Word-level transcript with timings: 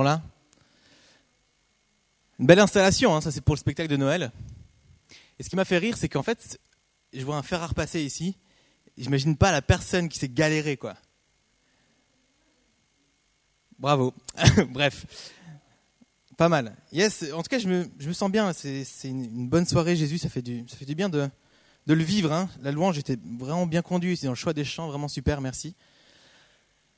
là 0.00 0.22
Une 2.38 2.46
belle 2.46 2.60
installation, 2.60 3.14
hein, 3.14 3.20
ça 3.20 3.30
c'est 3.30 3.42
pour 3.42 3.54
le 3.54 3.58
spectacle 3.58 3.90
de 3.90 3.98
Noël. 3.98 4.32
Et 5.38 5.42
ce 5.42 5.50
qui 5.50 5.56
m'a 5.56 5.66
fait 5.66 5.76
rire, 5.76 5.98
c'est 5.98 6.08
qu'en 6.08 6.22
fait, 6.22 6.58
je 7.12 7.22
vois 7.24 7.36
un 7.36 7.42
fer 7.42 7.62
à 7.62 7.66
repasser 7.66 8.00
ici. 8.00 8.38
J'imagine 8.96 9.36
pas 9.36 9.52
la 9.52 9.60
personne 9.60 10.08
qui 10.08 10.18
s'est 10.18 10.30
galérée, 10.30 10.78
quoi. 10.78 10.94
Bravo. 13.78 14.14
Bref. 14.70 15.04
Pas 16.38 16.48
mal. 16.48 16.74
Yes, 16.92 17.24
en 17.34 17.42
tout 17.42 17.48
cas, 17.48 17.58
je 17.58 17.68
me, 17.68 17.86
je 17.98 18.08
me 18.08 18.14
sens 18.14 18.30
bien. 18.30 18.52
C'est 18.54 18.86
une, 19.04 19.48
bonne 19.48 19.66
soirée, 19.66 19.96
Jésus. 19.96 20.16
Ça 20.16 20.30
fait 20.30 20.42
du, 20.42 20.64
ça 20.68 20.76
fait 20.76 20.86
du 20.86 20.94
bien 20.94 21.10
de, 21.10 21.28
de 21.86 21.94
le 21.94 22.02
vivre. 22.04 22.32
Hein. 22.32 22.48
La 22.62 22.72
louange 22.72 22.98
était 22.98 23.18
vraiment 23.38 23.66
bien 23.66 23.82
conduite. 23.82 24.20
C'est 24.20 24.26
dans 24.26 24.32
le 24.32 24.36
choix 24.36 24.54
des 24.54 24.64
chants, 24.64 24.88
vraiment 24.88 25.08
super. 25.08 25.42
Merci. 25.42 25.74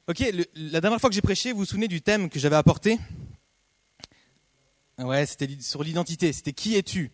Ok, 0.07 0.23
la 0.55 0.83
dernière 0.83 1.01
fois 1.01 1.09
que 1.09 1.15
j'ai 1.15 1.23
prêché, 1.23 1.53
vous 1.53 1.61
vous 1.61 1.65
souvenez 1.65 1.89
du 1.89 2.03
thème 2.03 2.29
que 2.29 2.39
j'avais 2.39 2.57
apporté? 2.57 2.99
Ouais, 4.99 5.25
c'était 5.25 5.49
sur 5.63 5.83
l'identité. 5.83 6.31
C'était 6.35 6.53
qui 6.53 6.77
es-tu? 6.77 7.11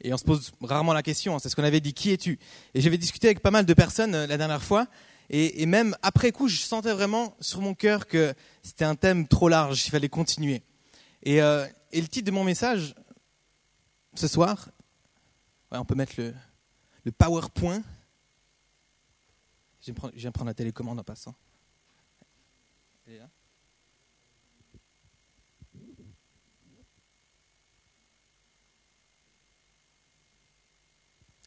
Et 0.00 0.14
on 0.14 0.16
se 0.16 0.22
pose 0.22 0.52
rarement 0.60 0.92
la 0.92 1.02
question. 1.02 1.34
Hein, 1.34 1.40
c'est 1.40 1.48
ce 1.48 1.56
qu'on 1.56 1.64
avait 1.64 1.80
dit. 1.80 1.94
Qui 1.94 2.12
es-tu? 2.12 2.38
Et 2.74 2.80
j'avais 2.80 2.98
discuté 2.98 3.26
avec 3.26 3.40
pas 3.40 3.50
mal 3.50 3.66
de 3.66 3.74
personnes 3.74 4.14
euh, 4.14 4.28
la 4.28 4.36
dernière 4.36 4.62
fois. 4.62 4.86
Et, 5.28 5.66
même 5.66 5.96
après 6.00 6.30
coup, 6.30 6.46
je 6.46 6.58
sentais 6.58 6.92
vraiment 6.92 7.36
sur 7.40 7.60
mon 7.60 7.74
cœur 7.74 8.06
que 8.06 8.32
c'était 8.62 8.84
un 8.84 8.94
thème 8.94 9.26
trop 9.26 9.48
large. 9.48 9.84
Il 9.84 9.90
fallait 9.90 10.08
continuer. 10.08 10.62
Et, 11.24 11.42
euh, 11.42 11.66
et, 11.90 12.00
le 12.00 12.06
titre 12.06 12.26
de 12.26 12.30
mon 12.30 12.44
message 12.44 12.94
ce 14.14 14.28
soir, 14.28 14.70
on 15.72 15.84
peut 15.84 15.96
mettre 15.96 16.12
le, 16.16 16.32
le 17.02 17.10
PowerPoint. 17.10 17.82
Je 19.84 19.92
viens 20.14 20.30
prendre 20.30 20.48
la 20.48 20.54
télécommande 20.54 21.00
en 21.00 21.04
passant. 21.04 21.34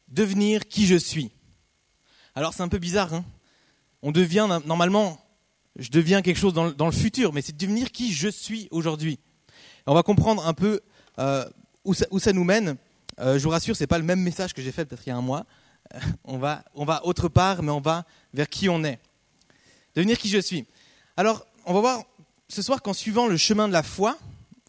Devenir 0.07 0.67
qui 0.67 0.87
je 0.87 0.95
suis. 0.95 1.31
Alors 2.35 2.53
c'est 2.53 2.63
un 2.63 2.67
peu 2.67 2.79
bizarre. 2.79 3.13
Hein 3.13 3.23
On 4.01 4.11
devient 4.11 4.59
normalement, 4.65 5.23
je 5.77 5.89
deviens 5.89 6.21
quelque 6.21 6.37
chose 6.37 6.53
dans 6.53 6.85
le, 6.85 6.91
futur, 6.91 7.31
mais 7.31 7.41
c'est 7.41 7.55
devenir 7.55 7.91
qui 7.91 8.11
je 8.11 8.27
suis 8.27 8.67
aujourd'hui. 8.71 9.19
On 9.87 9.93
va 9.93 10.03
comprendre 10.03 10.45
un 10.45 10.53
peu 10.53 10.81
euh, 11.19 11.45
où, 11.85 11.93
ça, 11.93 12.33
nous 12.33 12.43
mène. 12.43 12.75
Euh, 13.19 13.37
je 13.37 13.43
vous 13.43 13.49
rassure, 13.49 13.75
c'est 13.75 13.87
pas 13.87 13.97
le 13.97 14.03
même 14.03 14.21
message 14.21 14.53
que 14.53 14.61
j'ai 14.61 14.71
fait 14.71 14.85
peut-être 14.85 15.03
il 15.05 15.09
y 15.09 15.13
a 15.13 15.17
un 15.17 15.21
mois. 15.21 15.45
Euh, 15.93 15.99
on 16.25 16.37
va, 16.37 16.65
on 16.73 16.85
va 16.85 17.05
autre 17.05 17.29
part, 17.29 17.63
mais 17.63 17.71
on 17.71 17.81
va 17.81 18.05
vers 18.33 18.49
qui 18.49 18.67
on 18.67 18.83
est. 18.83 18.99
Devenir 19.95 20.17
qui 20.17 20.27
je 20.27 20.39
suis. 20.39 20.65
Alors, 21.15 21.45
on 21.65 21.73
va 21.73 21.79
voir 21.79 22.03
ce 22.47 22.61
soir 22.61 22.81
qu'en 22.81 22.93
suivant 22.93 23.27
le 23.27 23.37
chemin 23.37 23.67
de 23.67 23.73
la 23.73 23.83
foi, 23.83 24.17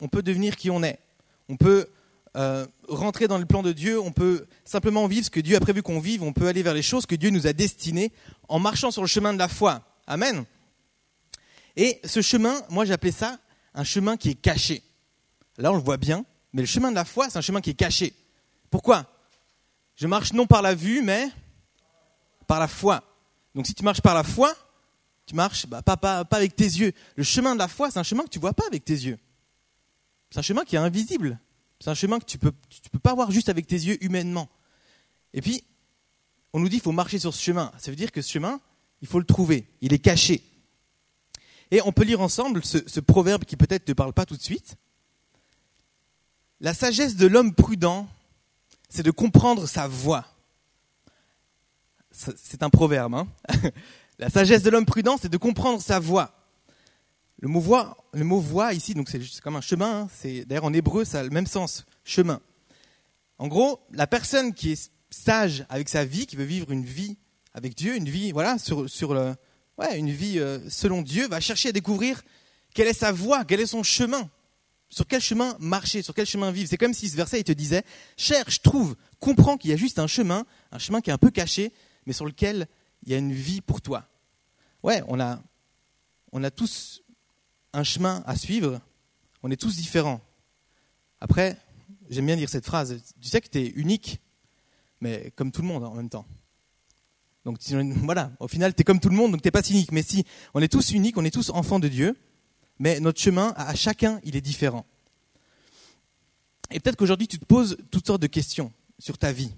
on 0.00 0.08
peut 0.08 0.22
devenir 0.22 0.56
qui 0.56 0.70
on 0.70 0.82
est. 0.82 0.98
On 1.48 1.56
peut 1.56 1.88
euh, 2.36 2.66
rentrer 2.88 3.28
dans 3.28 3.38
le 3.38 3.44
plan 3.44 3.62
de 3.62 3.72
Dieu, 3.72 4.00
on 4.00 4.12
peut 4.12 4.46
simplement 4.64 5.06
vivre 5.06 5.26
ce 5.26 5.30
que 5.30 5.40
Dieu 5.40 5.56
a 5.56 5.60
prévu 5.60 5.82
qu'on 5.82 6.00
vive, 6.00 6.22
on 6.22 6.32
peut 6.32 6.46
aller 6.46 6.62
vers 6.62 6.74
les 6.74 6.82
choses 6.82 7.06
que 7.06 7.14
Dieu 7.14 7.30
nous 7.30 7.46
a 7.46 7.52
destinées 7.52 8.12
en 8.48 8.58
marchant 8.58 8.90
sur 8.90 9.02
le 9.02 9.08
chemin 9.08 9.32
de 9.32 9.38
la 9.38 9.48
foi. 9.48 9.82
Amen. 10.06 10.44
Et 11.76 12.00
ce 12.04 12.22
chemin, 12.22 12.62
moi 12.68 12.84
j'appelais 12.84 13.12
ça 13.12 13.38
un 13.74 13.84
chemin 13.84 14.16
qui 14.16 14.30
est 14.30 14.34
caché. 14.34 14.82
Là 15.58 15.72
on 15.72 15.76
le 15.76 15.82
voit 15.82 15.96
bien, 15.96 16.24
mais 16.52 16.62
le 16.62 16.66
chemin 16.66 16.90
de 16.90 16.94
la 16.94 17.04
foi, 17.04 17.28
c'est 17.28 17.38
un 17.38 17.42
chemin 17.42 17.60
qui 17.60 17.70
est 17.70 17.74
caché. 17.74 18.14
Pourquoi? 18.70 19.06
Je 19.96 20.06
marche 20.06 20.32
non 20.32 20.46
par 20.46 20.62
la 20.62 20.74
vue, 20.74 21.02
mais 21.02 21.28
par 22.46 22.60
la 22.60 22.68
foi. 22.68 23.02
Donc 23.54 23.66
si 23.66 23.74
tu 23.74 23.84
marches 23.84 24.00
par 24.00 24.14
la 24.14 24.24
foi, 24.24 24.54
tu 25.26 25.34
marches 25.34 25.66
bah, 25.66 25.82
pas, 25.82 26.26
avec 26.30 26.56
tes 26.56 26.64
yeux. 26.64 26.92
Le 27.16 27.22
chemin 27.22 27.54
de 27.54 27.58
la 27.58 27.68
foi, 27.68 27.90
c'est 27.90 27.98
un 27.98 28.02
chemin 28.02 28.24
que 28.24 28.28
tu 28.30 28.38
vois 28.38 28.54
pas 28.54 28.66
avec 28.66 28.84
tes 28.84 28.94
yeux. 28.94 29.18
C'est 30.30 30.38
un 30.38 30.42
chemin 30.42 30.64
qui 30.64 30.76
est 30.76 30.80
invisible. 30.80 31.38
C'est 31.80 31.90
un 31.90 31.94
chemin 31.94 32.18
que 32.18 32.24
tu 32.24 32.38
peux, 32.38 32.52
tu 32.68 32.90
peux 32.90 32.98
pas 32.98 33.14
voir 33.14 33.30
juste 33.30 33.48
avec 33.48 33.66
tes 33.66 33.76
yeux 33.76 34.02
humainement. 34.04 34.48
Et 35.34 35.40
puis, 35.40 35.64
on 36.52 36.60
nous 36.60 36.68
dit 36.68 36.76
qu'il 36.76 36.82
faut 36.82 36.92
marcher 36.92 37.18
sur 37.18 37.34
ce 37.34 37.42
chemin. 37.42 37.72
Ça 37.78 37.90
veut 37.90 37.96
dire 37.96 38.12
que 38.12 38.22
ce 38.22 38.30
chemin, 38.30 38.60
il 39.00 39.08
faut 39.08 39.18
le 39.18 39.24
trouver. 39.24 39.66
Il 39.80 39.92
est 39.92 39.98
caché. 39.98 40.42
Et 41.70 41.80
on 41.82 41.92
peut 41.92 42.04
lire 42.04 42.20
ensemble 42.20 42.64
ce, 42.64 42.78
ce 42.86 43.00
proverbe 43.00 43.44
qui 43.44 43.56
peut-être 43.56 43.88
ne 43.88 43.92
te 43.92 43.96
parle 43.96 44.12
pas 44.12 44.26
tout 44.26 44.36
de 44.36 44.42
suite. 44.42 44.76
La 46.60 46.74
sagesse 46.74 47.16
de 47.16 47.26
l'homme 47.26 47.54
prudent, 47.54 48.08
c'est 48.88 49.02
de 49.02 49.10
comprendre 49.10 49.66
sa 49.66 49.88
voix. 49.88 50.26
C'est 52.10 52.62
un 52.62 52.70
proverbe. 52.70 53.14
Hein 53.14 53.26
La 54.18 54.30
sagesse 54.30 54.62
de 54.62 54.70
l'homme 54.70 54.84
prudent, 54.84 55.16
c'est 55.20 55.30
de 55.30 55.36
comprendre 55.36 55.80
sa 55.80 55.98
voix. 55.98 56.34
Le 57.40 57.48
mot 57.48 57.60
voix, 57.60 57.96
le 58.12 58.24
mot 58.24 58.42
ici, 58.70 58.94
donc 58.94 59.08
c'est 59.08 59.20
comme 59.40 59.56
un 59.56 59.60
chemin. 59.60 60.02
Hein. 60.02 60.08
c'est 60.16 60.44
d'ailleurs 60.44 60.64
en 60.64 60.72
hébreu, 60.72 61.04
ça 61.04 61.20
a 61.20 61.22
le 61.22 61.30
même 61.30 61.46
sens, 61.46 61.84
chemin. 62.04 62.40
En 63.38 63.48
gros, 63.48 63.80
la 63.90 64.06
personne 64.06 64.54
qui 64.54 64.72
est 64.72 64.92
sage 65.10 65.64
avec 65.68 65.88
sa 65.88 66.04
vie, 66.04 66.26
qui 66.26 66.36
veut 66.36 66.44
vivre 66.44 66.70
une 66.70 66.84
vie 66.84 67.16
avec 67.54 67.74
Dieu, 67.74 67.96
une 67.96 68.08
vie, 68.08 68.32
voilà, 68.32 68.58
sur, 68.58 69.14
le, 69.14 69.34
une 69.94 70.10
vie 70.10 70.38
euh, 70.38 70.58
selon 70.70 71.02
Dieu, 71.02 71.26
va 71.26 71.40
chercher 71.40 71.70
à 71.70 71.72
découvrir 71.72 72.22
quelle 72.74 72.88
est 72.88 72.92
sa 72.92 73.12
voie, 73.12 73.44
quel 73.44 73.60
est 73.60 73.66
son 73.66 73.82
chemin, 73.82 74.30
sur 74.88 75.06
quel 75.06 75.20
chemin 75.20 75.56
marcher, 75.58 76.02
sur 76.02 76.14
quel 76.14 76.26
chemin 76.26 76.50
vivre. 76.50 76.68
C'est 76.68 76.78
comme 76.78 76.94
si 76.94 77.08
ce 77.08 77.16
verset 77.16 77.42
te 77.42 77.52
disait 77.52 77.82
cherche, 78.16 78.62
trouve, 78.62 78.94
comprends 79.18 79.56
qu'il 79.56 79.70
y 79.70 79.74
a 79.74 79.76
juste 79.76 79.98
un 79.98 80.06
chemin, 80.06 80.44
un 80.70 80.78
chemin 80.78 81.00
qui 81.00 81.10
est 81.10 81.12
un 81.12 81.18
peu 81.18 81.30
caché, 81.30 81.72
mais 82.06 82.12
sur 82.12 82.26
lequel 82.26 82.68
il 83.02 83.10
y 83.10 83.14
a 83.14 83.18
une 83.18 83.32
vie 83.32 83.60
pour 83.60 83.80
toi 83.80 84.08
ouais, 84.82 85.02
on 85.08 85.20
a, 85.20 85.42
on 86.32 86.42
a 86.44 86.50
tous 86.50 87.02
un 87.72 87.84
chemin 87.84 88.22
à 88.26 88.36
suivre, 88.36 88.80
on 89.42 89.50
est 89.50 89.56
tous 89.56 89.76
différents. 89.76 90.20
Après, 91.20 91.56
j'aime 92.10 92.26
bien 92.26 92.36
dire 92.36 92.48
cette 92.48 92.66
phrase, 92.66 93.00
tu 93.20 93.28
sais 93.28 93.40
que 93.40 93.48
tu 93.48 93.58
es 93.58 93.68
unique, 93.68 94.20
mais 95.00 95.32
comme 95.36 95.52
tout 95.52 95.62
le 95.62 95.68
monde 95.68 95.84
en 95.84 95.94
même 95.94 96.08
temps. 96.10 96.26
Donc 97.44 97.58
voilà, 98.02 98.32
au 98.40 98.48
final, 98.48 98.74
tu 98.74 98.82
es 98.82 98.84
comme 98.84 99.00
tout 99.00 99.08
le 99.08 99.16
monde, 99.16 99.32
donc 99.32 99.42
tu 99.42 99.46
n'es 99.46 99.52
pas 99.52 99.66
unique. 99.68 99.92
Mais 99.92 100.02
si 100.02 100.24
on 100.54 100.60
est 100.60 100.68
tous 100.68 100.92
uniques, 100.92 101.16
on 101.16 101.24
est 101.24 101.30
tous 101.30 101.50
enfants 101.50 101.78
de 101.78 101.88
Dieu, 101.88 102.16
mais 102.78 103.00
notre 103.00 103.20
chemin, 103.20 103.52
à 103.56 103.74
chacun, 103.74 104.20
il 104.24 104.36
est 104.36 104.40
différent. 104.40 104.86
Et 106.70 106.80
peut-être 106.80 106.96
qu'aujourd'hui, 106.96 107.28
tu 107.28 107.38
te 107.38 107.44
poses 107.44 107.76
toutes 107.90 108.06
sortes 108.06 108.22
de 108.22 108.26
questions 108.26 108.72
sur 108.98 109.18
ta 109.18 109.32
vie 109.32 109.52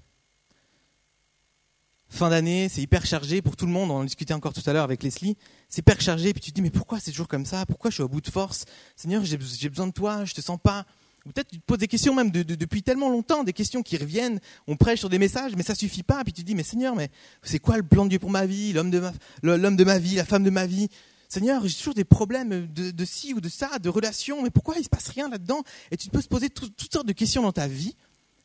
fin 2.08 2.30
d'année, 2.30 2.68
c'est 2.68 2.80
hyper 2.80 3.04
chargé 3.06 3.42
pour 3.42 3.56
tout 3.56 3.66
le 3.66 3.72
monde. 3.72 3.90
On 3.90 3.96
en 3.96 4.04
discutait 4.04 4.34
encore 4.34 4.52
tout 4.52 4.62
à 4.66 4.72
l'heure 4.72 4.84
avec 4.84 5.02
Leslie. 5.02 5.36
C'est 5.68 5.80
hyper 5.80 6.00
chargé. 6.00 6.32
Puis 6.32 6.40
tu 6.40 6.50
te 6.50 6.56
dis, 6.56 6.62
mais 6.62 6.70
pourquoi 6.70 7.00
c'est 7.00 7.10
toujours 7.10 7.28
comme 7.28 7.46
ça? 7.46 7.66
Pourquoi 7.66 7.90
je 7.90 7.94
suis 7.94 8.02
au 8.02 8.08
bout 8.08 8.20
de 8.20 8.30
force? 8.30 8.64
Seigneur, 8.96 9.24
j'ai 9.24 9.36
besoin 9.68 9.86
de 9.86 9.92
toi, 9.92 10.24
je 10.24 10.34
te 10.34 10.40
sens 10.40 10.58
pas. 10.62 10.86
Peut-être 11.24 11.48
tu 11.48 11.58
te 11.58 11.64
poses 11.64 11.78
des 11.78 11.88
questions 11.88 12.14
même 12.14 12.30
depuis 12.30 12.82
tellement 12.82 13.08
longtemps, 13.08 13.44
des 13.44 13.54
questions 13.54 13.82
qui 13.82 13.96
reviennent. 13.96 14.40
On 14.66 14.76
prêche 14.76 14.98
sur 14.98 15.08
des 15.08 15.18
messages, 15.18 15.56
mais 15.56 15.62
ça 15.62 15.74
suffit 15.74 16.02
pas. 16.02 16.22
Puis 16.22 16.34
tu 16.34 16.42
te 16.42 16.46
dis, 16.46 16.54
mais 16.54 16.62
Seigneur, 16.62 16.94
mais 16.94 17.08
c'est 17.42 17.58
quoi 17.58 17.78
le 17.78 17.82
plan 17.82 18.04
de 18.04 18.10
Dieu 18.10 18.18
pour 18.18 18.30
ma 18.30 18.44
vie, 18.44 18.74
l'homme 18.74 18.90
de 18.90 19.00
ma, 19.00 19.12
de 19.42 19.84
ma 19.84 19.98
vie, 19.98 20.16
la 20.16 20.26
femme 20.26 20.44
de 20.44 20.50
ma 20.50 20.66
vie? 20.66 20.88
Seigneur, 21.30 21.66
j'ai 21.66 21.74
toujours 21.74 21.94
des 21.94 22.04
problèmes 22.04 22.68
de, 22.72 22.90
de, 22.90 23.04
ci 23.04 23.32
ou 23.34 23.40
de 23.40 23.48
ça, 23.48 23.78
de 23.78 23.88
relations, 23.88 24.42
mais 24.42 24.50
pourquoi 24.50 24.76
il 24.78 24.84
se 24.84 24.88
passe 24.88 25.08
rien 25.08 25.28
là-dedans? 25.28 25.62
Et 25.90 25.96
tu 25.96 26.10
peux 26.10 26.20
se 26.20 26.28
poser 26.28 26.50
toutes 26.50 26.92
sortes 26.92 27.06
de 27.06 27.12
questions 27.12 27.42
dans 27.42 27.52
ta 27.52 27.66
vie, 27.66 27.96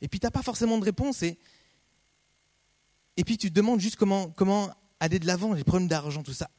et 0.01 0.07
puis 0.07 0.19
tu 0.19 0.25
n'as 0.25 0.31
pas 0.31 0.41
forcément 0.41 0.77
de 0.77 0.85
réponse. 0.85 1.21
Et, 1.21 1.37
et 3.19 3.25
puis 3.25 3.37
tu 3.37 3.49
te 3.49 3.53
demandes 3.53 3.81
juste 3.81 3.97
comment, 3.97 4.29
comment 4.29 4.73
aller 5.01 5.19
de 5.19 5.27
l'avant, 5.27 5.51
les 5.51 5.65
problèmes 5.65 5.89
d'argent, 5.89 6.23
tout 6.23 6.31
ça. 6.31 6.49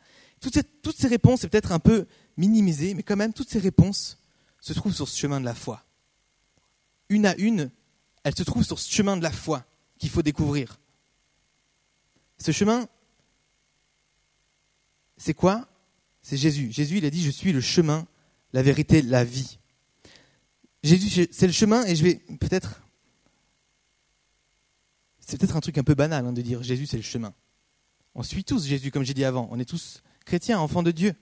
Toutes 0.43 0.53
ces, 0.53 0.63
toutes 0.63 0.99
ces 0.99 1.09
réponses, 1.09 1.41
c'est 1.41 1.49
peut-être 1.49 1.73
un 1.73 1.79
peu 1.79 2.07
minimisé, 2.37 2.93
mais 2.93 3.03
quand 3.03 3.17
même, 3.17 3.33
toutes 3.33 3.49
ces 3.49 3.59
réponses 3.59 4.19
se 4.61 4.75
trouvent 4.75 4.93
sur 4.95 5.09
ce 5.09 5.19
chemin 5.19 5.41
de 5.41 5.47
la 5.47 5.55
foi. 5.55 5.83
Une 7.09 7.25
à 7.25 7.35
une, 7.37 7.71
elles 8.25 8.37
se 8.37 8.43
trouvent 8.43 8.63
sur 8.63 8.79
ce 8.79 8.93
chemin 8.93 9.17
de 9.17 9.23
la 9.23 9.33
foi 9.33 9.65
qu'il 9.99 10.11
faut 10.11 10.21
découvrir. 10.21 10.79
Ce 12.37 12.53
chemin, 12.53 12.87
c'est 15.17 15.33
quoi? 15.33 15.67
C'est 16.21 16.37
Jésus. 16.37 16.71
Jésus, 16.71 16.99
il 16.99 17.07
a 17.07 17.11
dit, 17.11 17.23
je 17.23 17.31
suis 17.31 17.53
le 17.53 17.63
chemin, 17.63 18.07
la 18.53 18.63
vérité, 18.63 19.01
la 19.01 19.25
vie. 19.25 19.59
Jésus, 20.83 21.27
c'est 21.33 21.47
le 21.47 21.55
chemin, 21.55 21.87
et 21.87 21.97
je 21.97 22.03
vais 22.03 22.17
peut-être 22.39 22.83
c'est 25.31 25.39
peut-être 25.39 25.55
un 25.57 25.61
truc 25.61 25.79
un 25.79 25.85
peu 25.85 25.95
banal 25.95 26.27
hein, 26.27 26.33
de 26.33 26.43
dire 26.43 26.61
Jésus 26.61 26.87
c'est 26.87 26.97
le 26.97 27.05
chemin. 27.05 27.33
On 28.17 28.25
suit 28.25 28.43
tous 28.43 28.67
Jésus, 28.67 28.91
comme 28.91 29.05
j'ai 29.05 29.15
dit 29.15 29.25
avant. 29.25 29.49
On 29.53 29.61
est 29.61 29.65
tous 29.65 30.03
chrétiens, 30.25 30.59
enfants 30.59 30.83
de 30.83 30.91
Dieu. 30.91 31.15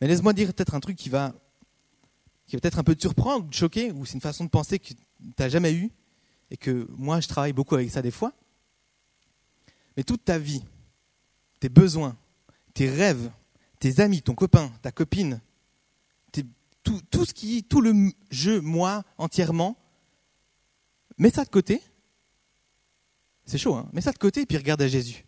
Mais 0.00 0.06
laisse-moi 0.06 0.34
dire 0.34 0.54
peut-être 0.54 0.76
un 0.76 0.80
truc 0.80 0.96
qui 0.96 1.08
va, 1.08 1.34
qui 2.46 2.54
va 2.54 2.60
peut-être 2.60 2.78
un 2.78 2.84
peu 2.84 2.94
te 2.94 3.00
surprendre, 3.00 3.50
te 3.50 3.56
choquer, 3.56 3.90
ou 3.90 4.06
c'est 4.06 4.14
une 4.14 4.20
façon 4.20 4.44
de 4.44 4.50
penser 4.50 4.78
que 4.78 4.86
tu 4.86 4.94
n'as 5.36 5.48
jamais 5.48 5.74
eu, 5.74 5.90
et 6.52 6.56
que 6.56 6.86
moi 6.90 7.20
je 7.20 7.26
travaille 7.26 7.52
beaucoup 7.52 7.74
avec 7.74 7.90
ça 7.90 8.02
des 8.02 8.12
fois. 8.12 8.32
Mais 9.96 10.04
toute 10.04 10.24
ta 10.24 10.38
vie, 10.38 10.62
tes 11.58 11.68
besoins, 11.68 12.16
tes 12.72 12.88
rêves, 12.88 13.32
tes 13.80 13.98
amis, 13.98 14.22
ton 14.22 14.36
copain, 14.36 14.70
ta 14.80 14.92
copine, 14.92 15.40
tout, 16.84 17.00
tout, 17.10 17.24
ce 17.24 17.34
qui, 17.34 17.64
tout 17.64 17.80
le 17.80 18.12
jeu, 18.30 18.60
moi, 18.60 19.04
entièrement, 19.18 19.76
Mets 21.18 21.30
ça 21.30 21.44
de 21.44 21.50
côté. 21.50 21.82
C'est 23.44 23.58
chaud, 23.58 23.74
hein 23.74 23.88
Mets 23.92 24.00
ça 24.00 24.12
de 24.12 24.18
côté 24.18 24.42
et 24.42 24.46
puis 24.46 24.56
regarde 24.56 24.82
à 24.82 24.88
Jésus. 24.88 25.24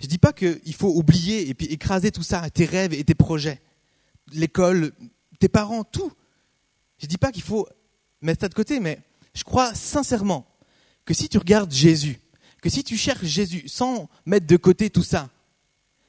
Je 0.00 0.06
dis 0.06 0.18
pas 0.18 0.32
qu'il 0.32 0.74
faut 0.74 0.92
oublier 0.92 1.48
et 1.48 1.54
puis 1.54 1.66
écraser 1.66 2.10
tout 2.10 2.24
ça, 2.24 2.50
tes 2.50 2.64
rêves 2.64 2.92
et 2.92 3.04
tes 3.04 3.14
projets, 3.14 3.60
l'école, 4.32 4.92
tes 5.38 5.48
parents, 5.48 5.84
tout. 5.84 6.12
Je 6.98 7.06
dis 7.06 7.18
pas 7.18 7.30
qu'il 7.30 7.42
faut 7.42 7.68
mettre 8.20 8.40
ça 8.40 8.48
de 8.48 8.54
côté, 8.54 8.80
mais 8.80 9.00
je 9.34 9.44
crois 9.44 9.74
sincèrement 9.74 10.46
que 11.04 11.14
si 11.14 11.28
tu 11.28 11.38
regardes 11.38 11.72
Jésus, 11.72 12.18
que 12.60 12.68
si 12.68 12.82
tu 12.82 12.96
cherches 12.96 13.24
Jésus 13.24 13.68
sans 13.68 14.08
mettre 14.26 14.46
de 14.46 14.56
côté 14.56 14.90
tout 14.90 15.02
ça, 15.02 15.30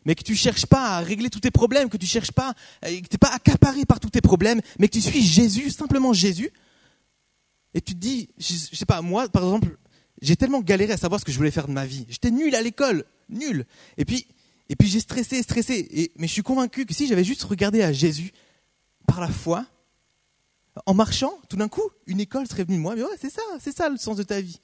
mais 0.05 0.15
que 0.15 0.23
tu 0.23 0.35
cherches 0.35 0.65
pas 0.65 0.97
à 0.97 0.99
régler 0.99 1.29
tous 1.29 1.39
tes 1.39 1.51
problèmes, 1.51 1.89
que 1.89 1.97
tu 1.97 2.05
cherches 2.05 2.31
pas, 2.31 2.53
que 2.81 2.89
tu 2.89 3.01
n'es 3.11 3.17
pas 3.19 3.33
accaparé 3.33 3.85
par 3.85 3.99
tous 3.99 4.09
tes 4.09 4.21
problèmes, 4.21 4.61
mais 4.79 4.87
que 4.87 4.93
tu 4.93 5.01
suis 5.01 5.21
Jésus, 5.21 5.69
simplement 5.69 6.13
Jésus, 6.13 6.51
et 7.73 7.81
tu 7.81 7.93
te 7.93 7.99
dis, 7.99 8.29
je, 8.37 8.75
sais 8.75 8.85
pas, 8.85 9.01
moi, 9.01 9.27
par 9.29 9.43
exemple, 9.43 9.77
j'ai 10.21 10.35
tellement 10.35 10.61
galéré 10.61 10.93
à 10.93 10.97
savoir 10.97 11.19
ce 11.19 11.25
que 11.25 11.31
je 11.31 11.37
voulais 11.37 11.51
faire 11.51 11.67
de 11.67 11.73
ma 11.73 11.85
vie. 11.85 12.05
J'étais 12.09 12.31
nul 12.31 12.53
à 12.55 12.61
l'école, 12.61 13.05
nul. 13.29 13.65
Et 13.97 14.05
puis, 14.05 14.27
et 14.69 14.75
puis 14.75 14.87
j'ai 14.87 14.99
stressé, 14.99 15.41
stressé. 15.41 16.11
Mais 16.17 16.27
je 16.27 16.33
suis 16.33 16.43
convaincu 16.43 16.85
que 16.85 16.93
si 16.93 17.07
j'avais 17.07 17.23
juste 17.23 17.43
regardé 17.43 17.81
à 17.81 17.91
Jésus 17.91 18.31
par 19.07 19.19
la 19.19 19.27
foi, 19.27 19.65
en 20.85 20.93
marchant, 20.93 21.33
tout 21.49 21.57
d'un 21.57 21.67
coup, 21.67 21.89
une 22.07 22.19
école 22.19 22.47
serait 22.47 22.63
venue 22.63 22.77
de 22.77 22.81
moi. 22.81 22.95
Mais 22.95 23.03
ouais, 23.03 23.17
c'est 23.19 23.31
ça, 23.31 23.41
c'est 23.59 23.75
ça 23.75 23.89
le 23.89 23.97
sens 23.97 24.17
de 24.17 24.23
ta 24.23 24.39
vie. 24.39 24.59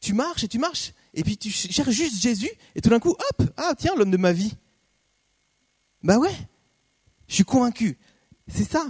Tu 0.00 0.12
marches 0.12 0.44
et 0.44 0.48
tu 0.48 0.58
marches, 0.58 0.92
et 1.14 1.22
puis 1.22 1.38
tu 1.38 1.50
cherches 1.50 1.90
juste 1.90 2.20
Jésus, 2.20 2.50
et 2.74 2.82
tout 2.82 2.90
d'un 2.90 3.00
coup, 3.00 3.12
hop, 3.12 3.50
ah 3.56 3.74
tiens, 3.76 3.94
l'homme 3.96 4.10
de 4.10 4.16
ma 4.18 4.32
vie. 4.32 4.54
Bah 6.02 6.18
ouais, 6.18 6.34
je 7.26 7.36
suis 7.36 7.44
convaincu. 7.44 7.96
C'est 8.46 8.70
ça, 8.70 8.86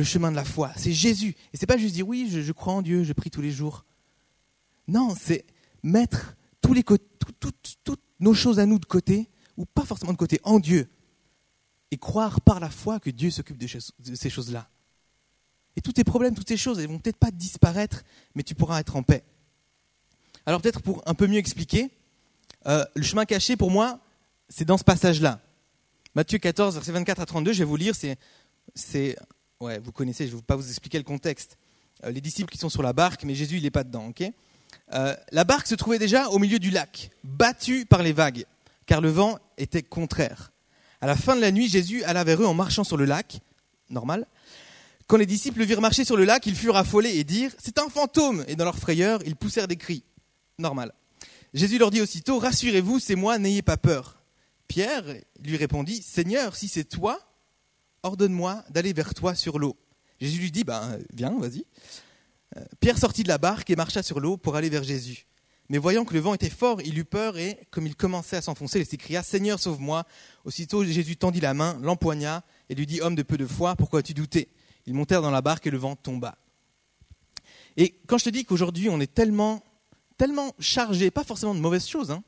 le 0.00 0.04
chemin 0.04 0.30
de 0.30 0.36
la 0.36 0.46
foi. 0.46 0.72
C'est 0.76 0.94
Jésus. 0.94 1.36
Et 1.52 1.58
c'est 1.58 1.66
pas 1.66 1.76
juste 1.76 1.94
dire 1.94 2.08
oui, 2.08 2.26
je, 2.30 2.52
crois 2.52 2.72
en 2.72 2.80
Dieu, 2.80 3.04
je 3.04 3.12
prie 3.12 3.30
tous 3.30 3.42
les 3.42 3.50
jours. 3.50 3.84
Non, 4.88 5.14
c'est 5.14 5.44
mettre 5.82 6.36
tous 6.62 6.72
les, 6.72 6.82
toutes 6.82 8.02
nos 8.18 8.32
choses 8.32 8.58
à 8.58 8.64
nous 8.64 8.78
de 8.78 8.86
côté, 8.86 9.28
ou 9.58 9.66
pas 9.66 9.84
forcément 9.84 10.12
de 10.12 10.16
côté, 10.16 10.40
en 10.42 10.58
Dieu. 10.58 10.88
Et 11.90 11.98
croire 11.98 12.40
par 12.40 12.60
la 12.60 12.70
foi 12.70 12.98
que 12.98 13.10
Dieu 13.10 13.30
s'occupe 13.30 13.58
de, 13.58 13.66
ces 14.14 14.30
choses-là. 14.30 14.70
Et 15.76 15.82
tous 15.82 15.92
tes 15.92 16.04
problèmes, 16.04 16.34
toutes 16.34 16.48
ces 16.48 16.56
choses, 16.56 16.78
elles 16.78 16.88
vont 16.88 16.98
peut-être 16.98 17.18
pas 17.18 17.30
disparaître, 17.30 18.02
mais 18.34 18.42
tu 18.42 18.54
pourras 18.54 18.80
être 18.80 18.96
en 18.96 19.02
paix. 19.02 19.22
Alors 20.46 20.62
peut-être 20.62 20.80
pour 20.80 21.02
un 21.04 21.14
peu 21.14 21.26
mieux 21.26 21.36
expliquer, 21.38 21.90
euh, 22.66 22.86
le 22.94 23.02
chemin 23.02 23.26
caché 23.26 23.54
pour 23.54 23.70
moi, 23.70 24.00
c'est 24.48 24.64
dans 24.64 24.78
ce 24.78 24.84
passage-là. 24.84 25.42
Matthieu 26.14 26.38
14, 26.38 26.74
verset 26.76 26.92
24 26.92 27.20
à 27.20 27.26
32, 27.26 27.52
je 27.52 27.58
vais 27.58 27.64
vous 27.64 27.76
lire, 27.76 27.94
c'est 28.74 29.16
ouais, 29.60 29.78
vous 29.78 29.92
connaissez, 29.92 30.26
je 30.26 30.32
ne 30.32 30.36
vais 30.36 30.42
pas 30.42 30.56
vous 30.56 30.68
expliquer 30.68 30.98
le 30.98 31.04
contexte. 31.04 31.56
Euh, 32.04 32.10
les 32.10 32.20
disciples 32.20 32.50
qui 32.50 32.58
sont 32.58 32.68
sur 32.68 32.82
la 32.82 32.92
barque, 32.92 33.24
mais 33.24 33.34
Jésus, 33.34 33.58
il 33.58 33.62
n'est 33.62 33.70
pas 33.70 33.84
dedans, 33.84 34.08
ok? 34.08 34.22
Euh, 34.94 35.14
La 35.32 35.44
barque 35.44 35.66
se 35.66 35.74
trouvait 35.74 35.98
déjà 35.98 36.28
au 36.28 36.38
milieu 36.38 36.58
du 36.58 36.70
lac, 36.70 37.10
battue 37.24 37.86
par 37.86 38.02
les 38.02 38.12
vagues, 38.12 38.44
car 38.86 39.00
le 39.00 39.10
vent 39.10 39.38
était 39.58 39.82
contraire. 39.82 40.52
À 41.00 41.06
la 41.06 41.16
fin 41.16 41.36
de 41.36 41.40
la 41.40 41.52
nuit, 41.52 41.68
Jésus 41.68 42.02
alla 42.04 42.24
vers 42.24 42.42
eux 42.42 42.46
en 42.46 42.54
marchant 42.54 42.84
sur 42.84 42.96
le 42.96 43.04
lac, 43.04 43.40
normal. 43.88 44.26
Quand 45.06 45.16
les 45.16 45.26
disciples 45.26 45.58
le 45.58 45.64
virent 45.64 45.80
marcher 45.80 46.04
sur 46.04 46.16
le 46.16 46.24
lac, 46.24 46.46
ils 46.46 46.54
furent 46.54 46.76
affolés 46.76 47.16
et 47.16 47.24
dirent 47.24 47.52
C'est 47.58 47.78
un 47.78 47.88
fantôme 47.88 48.44
Et 48.46 48.54
dans 48.54 48.64
leur 48.64 48.78
frayeur, 48.78 49.20
ils 49.26 49.34
poussèrent 49.34 49.66
des 49.66 49.76
cris 49.76 50.04
normal. 50.58 50.92
Jésus 51.52 51.78
leur 51.78 51.90
dit 51.90 52.00
aussitôt, 52.00 52.38
Rassurez-vous, 52.38 53.00
c'est 53.00 53.16
moi, 53.16 53.38
n'ayez 53.38 53.62
pas 53.62 53.76
peur. 53.76 54.22
Pierre 54.68 55.02
lui 55.42 55.56
répondit, 55.56 56.00
Seigneur, 56.00 56.54
si 56.54 56.68
c'est 56.68 56.84
toi, 56.84 57.18
ordonne-moi 58.02 58.64
d'aller 58.70 58.92
vers 58.92 59.14
toi 59.14 59.34
sur 59.34 59.58
l'eau. 59.58 59.76
Jésus 60.20 60.38
lui 60.38 60.50
dit, 60.50 60.64
ben, 60.64 60.98
viens, 61.12 61.38
vas-y. 61.38 61.64
Euh, 62.56 62.64
Pierre 62.80 62.98
sortit 62.98 63.22
de 63.22 63.28
la 63.28 63.38
barque 63.38 63.70
et 63.70 63.76
marcha 63.76 64.02
sur 64.02 64.20
l'eau 64.20 64.36
pour 64.36 64.56
aller 64.56 64.68
vers 64.68 64.82
Jésus. 64.82 65.26
Mais 65.68 65.78
voyant 65.78 66.04
que 66.04 66.14
le 66.14 66.20
vent 66.20 66.34
était 66.34 66.50
fort, 66.50 66.80
il 66.82 66.98
eut 66.98 67.04
peur 67.04 67.38
et, 67.38 67.60
comme 67.70 67.86
il 67.86 67.94
commençait 67.94 68.36
à 68.36 68.42
s'enfoncer, 68.42 68.80
il 68.80 68.86
s'écria 68.86 69.22
Seigneur, 69.22 69.60
sauve-moi. 69.60 70.04
Aussitôt, 70.44 70.84
Jésus 70.84 71.16
tendit 71.16 71.40
la 71.40 71.54
main, 71.54 71.78
l'empoigna 71.80 72.42
et 72.68 72.74
lui 72.74 72.86
dit 72.86 73.00
Homme 73.00 73.14
de 73.14 73.22
peu 73.22 73.36
de 73.36 73.46
foi, 73.46 73.76
pourquoi 73.76 74.00
as-tu 74.00 74.12
douté? 74.12 74.48
Ils 74.86 74.94
montèrent 74.94 75.22
dans 75.22 75.30
la 75.30 75.42
barque 75.42 75.66
et 75.66 75.70
le 75.70 75.78
vent 75.78 75.94
tomba. 75.94 76.36
Et 77.76 77.94
quand 78.08 78.18
je 78.18 78.24
te 78.24 78.30
dis 78.30 78.44
qu'aujourd'hui, 78.44 78.88
on 78.88 79.00
est 79.00 79.14
tellement 79.14 79.62
tellement 80.20 80.54
chargé, 80.58 81.10
pas 81.10 81.24
forcément 81.24 81.54
de 81.54 81.60
mauvaises 81.60 81.88
choses, 81.88 82.10
hein, 82.10 82.22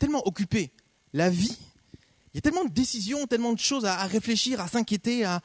tellement 0.00 0.26
occupé. 0.26 0.72
La 1.12 1.30
vie, 1.30 1.56
il 2.34 2.38
y 2.38 2.38
a 2.38 2.40
tellement 2.40 2.64
de 2.64 2.70
décisions, 2.70 3.28
tellement 3.28 3.52
de 3.52 3.60
choses 3.60 3.84
à, 3.84 4.04
réfléchir, 4.06 4.60
à 4.60 4.66
s'inquiéter, 4.66 5.24
à, 5.24 5.40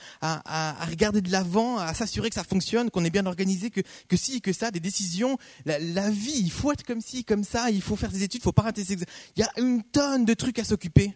regarder 0.89 1.21
de 1.21 1.31
l'avant, 1.31 1.77
à 1.77 1.93
s'assurer 1.93 2.29
que 2.29 2.35
ça 2.35 2.43
fonctionne, 2.43 2.89
qu'on 2.89 3.05
est 3.05 3.11
bien 3.11 3.27
organisé, 3.27 3.69
que, 3.69 3.81
que 4.07 4.17
si, 4.17 4.41
que 4.41 4.51
ça, 4.53 4.71
des 4.71 4.79
décisions. 4.79 5.37
La, 5.65 6.09
vie, 6.09 6.39
il 6.39 6.51
faut 6.51 6.71
être 6.71 6.83
comme 6.83 6.99
ci, 6.99 7.23
comme 7.23 7.43
ça, 7.43 7.69
il 7.69 7.83
faut 7.83 7.95
faire 7.95 8.11
des 8.11 8.23
études, 8.23 8.41
il 8.41 8.43
faut 8.43 8.51
pas 8.51 8.63
rater 8.63 8.83
ses 8.83 8.93
examens. 8.93 9.11
Il 9.35 9.41
y 9.41 9.43
a 9.43 9.51
une 9.63 9.83
tonne 9.83 10.25
de 10.25 10.33
trucs 10.33 10.57
à 10.57 10.63
s'occuper. 10.63 11.15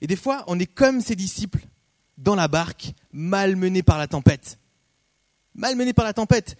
Et 0.00 0.08
des 0.08 0.16
fois, 0.16 0.42
on 0.48 0.58
est 0.58 0.66
comme 0.66 1.00
ces 1.00 1.14
disciples, 1.14 1.64
dans 2.18 2.34
la 2.34 2.48
barque, 2.48 2.92
malmenés 3.12 3.84
par 3.84 3.98
la 3.98 4.08
tempête. 4.08 4.58
Malmenés 5.54 5.92
par 5.92 6.04
la 6.04 6.14
tempête. 6.14 6.56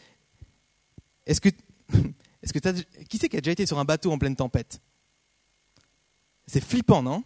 Est-ce 1.27 1.41
que 1.41 1.49
est-ce 2.43 2.53
que 2.53 2.61
qui 3.09 3.19
c'est 3.19 3.29
qui 3.29 3.37
a 3.37 3.41
déjà 3.41 3.51
été 3.51 3.67
sur 3.67 3.81
un 3.81 3.85
bateau 3.85 4.13
en 4.13 4.19
pleine 4.19 4.37
tempête? 4.37 4.81
C'est 6.47 6.63
flippant, 6.63 7.03
non? 7.03 7.25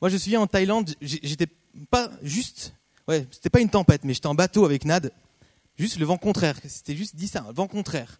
Moi, 0.00 0.08
je 0.08 0.16
souviens 0.16 0.40
en 0.40 0.46
Thaïlande, 0.46 0.94
j'étais 1.02 1.46
pas 1.90 2.10
juste, 2.22 2.72
ouais, 3.06 3.26
c'était 3.30 3.50
pas 3.50 3.60
une 3.60 3.68
tempête, 3.68 4.02
mais 4.04 4.14
j'étais 4.14 4.28
en 4.28 4.34
bateau 4.34 4.64
avec 4.64 4.86
Nad, 4.86 5.12
juste 5.76 5.98
le 5.98 6.06
vent 6.06 6.16
contraire. 6.16 6.58
C'était 6.66 6.96
juste 6.96 7.16
dit 7.16 7.28
ça, 7.28 7.44
vent 7.52 7.66
contraire. 7.66 8.18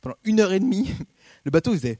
Pendant 0.00 0.16
une 0.24 0.40
heure 0.40 0.52
et 0.52 0.60
demie, 0.60 0.90
le 1.44 1.50
bateau 1.50 1.72
faisait. 1.72 1.98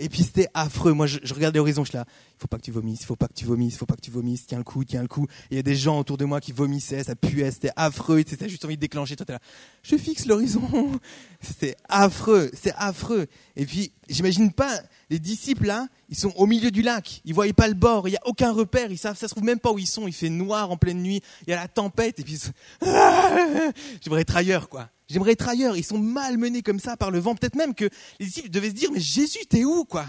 Et 0.00 0.08
puis 0.08 0.22
c'était 0.22 0.48
affreux. 0.54 0.94
Moi, 0.94 1.06
je, 1.06 1.18
je 1.22 1.34
regardais 1.34 1.58
l'horizon, 1.58 1.84
je 1.84 1.90
suis 1.90 1.98
là, 1.98 2.06
il 2.08 2.40
faut 2.40 2.48
pas 2.48 2.56
que 2.56 2.62
tu 2.62 2.72
vomisses, 2.72 3.02
il 3.02 3.06
faut 3.06 3.16
pas 3.16 3.28
que 3.28 3.34
tu 3.34 3.44
vomisses, 3.44 3.74
il 3.74 3.76
faut 3.76 3.86
pas 3.86 3.96
que 3.96 4.00
tu 4.00 4.10
vomisses, 4.10 4.46
tiens 4.46 4.56
le 4.56 4.64
coup, 4.64 4.82
tiens 4.82 5.02
le 5.02 5.08
coup. 5.08 5.26
Il 5.50 5.56
y 5.56 5.60
a 5.60 5.62
des 5.62 5.76
gens 5.76 5.98
autour 6.00 6.16
de 6.16 6.24
moi 6.24 6.40
qui 6.40 6.52
vomissaient, 6.52 7.04
ça 7.04 7.14
puait, 7.14 7.50
c'était 7.50 7.70
affreux, 7.76 8.24
c'était 8.26 8.48
juste 8.48 8.64
envie 8.64 8.76
de 8.76 8.80
déclencher. 8.80 9.14
Toi, 9.14 9.26
t'es 9.26 9.34
là, 9.34 9.40
je 9.82 9.96
fixe 9.96 10.24
l'horizon. 10.24 10.62
C'était 11.42 11.74
affreux, 11.88 12.50
c'est 12.52 12.74
affreux. 12.76 13.26
Et 13.56 13.64
puis, 13.64 13.92
j'imagine 14.10 14.52
pas, 14.52 14.78
les 15.08 15.18
disciples 15.18 15.66
là, 15.66 15.86
ils 16.10 16.16
sont 16.16 16.34
au 16.36 16.44
milieu 16.44 16.70
du 16.70 16.82
lac, 16.82 17.22
ils 17.24 17.32
voyaient 17.32 17.54
pas 17.54 17.66
le 17.66 17.72
bord, 17.72 18.08
il 18.08 18.12
y 18.12 18.16
a 18.16 18.26
aucun 18.26 18.52
repère, 18.52 18.92
ils 18.92 18.98
savent, 18.98 19.16
ça 19.16 19.26
se 19.26 19.32
trouve 19.32 19.44
même 19.44 19.58
pas 19.58 19.72
où 19.72 19.78
ils 19.78 19.86
sont, 19.86 20.06
il 20.06 20.12
fait 20.12 20.28
noir 20.28 20.70
en 20.70 20.76
pleine 20.76 21.02
nuit, 21.02 21.22
il 21.46 21.50
y 21.50 21.54
a 21.54 21.56
la 21.56 21.66
tempête, 21.66 22.20
et 22.20 22.24
puis, 22.24 22.38
j'aimerais 22.82 24.20
être 24.20 24.36
ailleurs, 24.36 24.68
quoi. 24.68 24.90
J'aimerais 25.10 25.32
être 25.32 25.48
ailleurs. 25.48 25.76
Ils 25.76 25.84
sont 25.84 25.98
malmenés 25.98 26.62
comme 26.62 26.78
ça 26.78 26.96
par 26.96 27.10
le 27.10 27.18
vent. 27.18 27.34
Peut-être 27.34 27.56
même 27.56 27.74
que 27.74 27.88
les 28.20 28.26
disciples 28.26 28.48
devaient 28.48 28.68
se 28.68 28.74
dire, 28.74 28.92
mais 28.92 29.00
Jésus, 29.00 29.44
t'es 29.48 29.64
où, 29.64 29.84
quoi? 29.84 30.06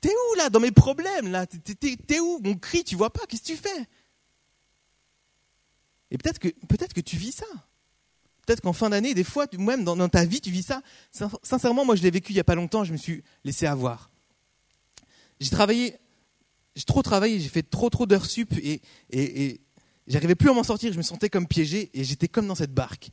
T'es 0.00 0.10
où, 0.10 0.36
là, 0.36 0.48
dans 0.48 0.60
mes 0.60 0.70
problèmes, 0.70 1.30
là? 1.30 1.44
T'es 1.46 2.20
où? 2.20 2.38
Mon 2.42 2.54
cri, 2.54 2.84
tu 2.84 2.94
vois 2.94 3.12
pas 3.12 3.26
Qu'est-ce 3.28 3.42
que 3.42 3.46
tu 3.48 3.56
fais? 3.56 3.88
Et 6.12 6.18
peut-être 6.18 6.38
que, 6.38 6.48
peut-être 6.68 6.92
que 6.92 7.00
tu 7.00 7.16
vis 7.16 7.32
ça. 7.32 7.46
Peut-être 8.46 8.60
qu'en 8.60 8.72
fin 8.72 8.90
d'année, 8.90 9.14
des 9.14 9.24
fois, 9.24 9.46
même 9.58 9.82
dans, 9.82 10.08
ta 10.08 10.24
vie, 10.24 10.40
tu 10.40 10.50
vis 10.50 10.62
ça. 10.62 10.82
Sincèrement, 11.42 11.84
moi, 11.84 11.96
je 11.96 12.02
l'ai 12.02 12.10
vécu 12.10 12.32
il 12.32 12.36
n'y 12.36 12.40
a 12.40 12.44
pas 12.44 12.54
longtemps, 12.54 12.84
je 12.84 12.92
me 12.92 12.98
suis 12.98 13.24
laissé 13.44 13.66
avoir. 13.66 14.10
J'ai 15.40 15.50
travaillé, 15.50 15.96
j'ai 16.76 16.84
trop 16.84 17.02
travaillé, 17.02 17.40
j'ai 17.40 17.48
fait 17.48 17.62
trop, 17.62 17.90
trop 17.90 18.06
d'heures 18.06 18.26
sup 18.26 18.52
et, 18.58 18.82
et, 19.10 19.44
et 19.44 19.60
j'arrivais 20.06 20.36
plus 20.36 20.50
à 20.50 20.52
m'en 20.52 20.62
sortir, 20.62 20.92
je 20.92 20.98
me 20.98 21.02
sentais 21.02 21.28
comme 21.28 21.48
piégé 21.48 21.90
et 21.94 22.04
j'étais 22.04 22.28
comme 22.28 22.46
dans 22.46 22.54
cette 22.54 22.72
barque. 22.72 23.10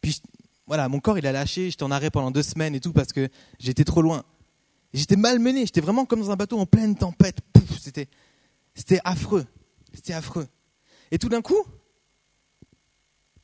Puis 0.00 0.20
voilà, 0.68 0.86
mon 0.90 1.00
corps 1.00 1.18
il 1.18 1.26
a 1.26 1.32
lâché, 1.32 1.70
j'étais 1.70 1.82
en 1.82 1.90
arrêt 1.90 2.10
pendant 2.10 2.30
deux 2.30 2.42
semaines 2.42 2.74
et 2.74 2.80
tout 2.80 2.92
parce 2.92 3.12
que 3.12 3.30
j'étais 3.58 3.84
trop 3.84 4.02
loin. 4.02 4.22
J'étais 4.92 5.16
malmené, 5.16 5.64
j'étais 5.64 5.80
vraiment 5.80 6.04
comme 6.04 6.20
dans 6.20 6.30
un 6.30 6.36
bateau 6.36 6.58
en 6.58 6.66
pleine 6.66 6.94
tempête. 6.94 7.38
C'était, 7.80 8.08
c'était 8.74 9.00
affreux, 9.02 9.46
c'était 9.94 10.12
affreux. 10.12 10.46
Et 11.10 11.18
tout 11.18 11.30
d'un 11.30 11.40
coup, 11.40 11.64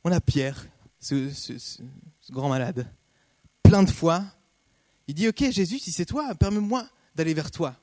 on 0.03 0.11
a 0.11 0.21
Pierre, 0.21 0.67
ce, 0.99 1.31
ce, 1.31 1.81
grand 2.29 2.47
malade, 2.47 2.87
plein 3.63 3.81
de 3.81 3.89
foi. 3.89 4.23
Il 5.07 5.15
dit, 5.15 5.27
ok 5.27 5.49
Jésus, 5.49 5.79
si 5.79 5.91
c'est 5.91 6.05
toi, 6.05 6.35
permets-moi 6.35 6.87
d'aller 7.15 7.33
vers 7.33 7.49
toi. 7.49 7.75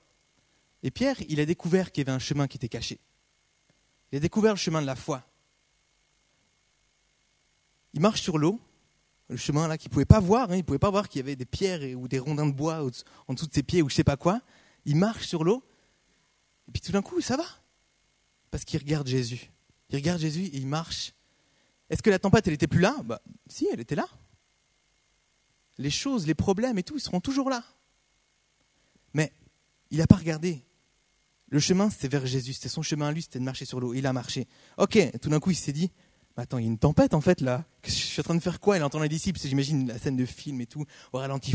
Et 0.84 0.92
Pierre, 0.92 1.16
il 1.28 1.40
a 1.40 1.46
découvert 1.46 1.90
qu'il 1.90 2.06
y 2.06 2.08
avait 2.08 2.14
un 2.14 2.20
chemin 2.20 2.46
qui 2.46 2.58
était 2.58 2.68
caché. 2.68 3.00
Il 4.12 4.16
a 4.16 4.20
découvert 4.20 4.52
le 4.52 4.58
chemin 4.58 4.80
de 4.80 4.86
la 4.86 4.96
foi. 4.96 5.24
Il 7.92 8.00
marche 8.00 8.22
sur 8.22 8.38
l'eau, 8.38 8.60
le 9.32 9.38
chemin 9.38 9.66
là 9.66 9.78
qu'il 9.78 9.90
pouvait 9.90 10.04
pas 10.04 10.20
voir, 10.20 10.50
hein, 10.50 10.56
il 10.56 10.64
pouvait 10.64 10.78
pas 10.78 10.90
voir 10.90 11.08
qu'il 11.08 11.20
y 11.20 11.22
avait 11.22 11.36
des 11.36 11.44
pierres 11.44 11.98
ou 11.98 12.06
des 12.06 12.18
rondins 12.18 12.46
de 12.46 12.52
bois 12.52 12.86
en 13.26 13.34
dessous 13.34 13.46
de 13.46 13.54
ses 13.54 13.62
pieds 13.62 13.82
ou 13.82 13.88
je 13.88 13.94
sais 13.94 14.04
pas 14.04 14.16
quoi. 14.16 14.40
Il 14.84 14.96
marche 14.96 15.26
sur 15.26 15.42
l'eau 15.42 15.64
et 16.68 16.72
puis 16.72 16.80
tout 16.80 16.92
d'un 16.92 17.02
coup 17.02 17.20
ça 17.20 17.36
va 17.36 17.44
parce 18.50 18.64
qu'il 18.64 18.78
regarde 18.78 19.08
Jésus. 19.08 19.50
Il 19.90 19.96
regarde 19.96 20.20
Jésus 20.20 20.44
et 20.44 20.56
il 20.56 20.66
marche. 20.66 21.12
Est-ce 21.90 22.02
que 22.02 22.10
la 22.10 22.18
tempête 22.18 22.46
elle 22.46 22.54
était 22.54 22.66
plus 22.66 22.80
là? 22.80 22.96
Bah 23.04 23.20
si, 23.48 23.66
elle 23.72 23.80
était 23.80 23.94
là. 23.94 24.06
Les 25.78 25.90
choses, 25.90 26.26
les 26.26 26.34
problèmes 26.34 26.78
et 26.78 26.82
tout, 26.82 26.96
ils 26.96 27.02
seront 27.02 27.20
toujours 27.20 27.50
là. 27.50 27.64
Mais 29.14 29.32
il 29.90 29.98
n'a 29.98 30.06
pas 30.06 30.16
regardé. 30.16 30.64
Le 31.48 31.58
chemin, 31.58 31.90
c'était 31.90 32.08
vers 32.08 32.24
Jésus. 32.24 32.54
C'était 32.54 32.68
son 32.68 32.82
chemin 32.82 33.08
à 33.08 33.12
lui, 33.12 33.22
c'était 33.22 33.38
de 33.38 33.44
marcher 33.44 33.64
sur 33.64 33.80
l'eau. 33.80 33.92
Il 33.94 34.06
a 34.06 34.12
marché. 34.12 34.48
Ok, 34.78 34.98
tout 35.20 35.28
d'un 35.28 35.40
coup, 35.40 35.50
il 35.50 35.56
s'est 35.56 35.72
dit, 35.72 35.90
attends, 36.36 36.58
il 36.58 36.62
y 36.62 36.66
a 36.66 36.68
une 36.68 36.78
tempête 36.78 37.14
en 37.14 37.20
fait 37.20 37.40
là. 37.40 37.64
Je 37.84 37.90
suis 37.90 38.20
en 38.20 38.24
train 38.24 38.34
de 38.34 38.40
faire 38.40 38.60
quoi? 38.60 38.76
Il 38.76 38.82
entend 38.82 39.00
les 39.00 39.08
disciples. 39.08 39.40
J'imagine 39.40 39.88
la 39.88 39.98
scène 39.98 40.16
de 40.16 40.24
film 40.24 40.60
et 40.60 40.66
tout, 40.66 40.84
au 41.12 41.18
ralenti. 41.18 41.54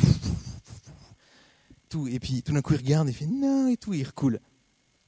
Tout, 1.90 2.08
et 2.08 2.20
puis 2.20 2.44
tout 2.44 2.52
d'un 2.52 2.62
coup 2.62 2.74
il 2.74 2.78
regarde 2.78 3.08
et 3.08 3.12
il 3.12 3.14
fait 3.16 3.26
non 3.26 3.70
et 3.70 3.78
tout, 3.78 3.94
il 3.94 4.04
recoule. 4.04 4.42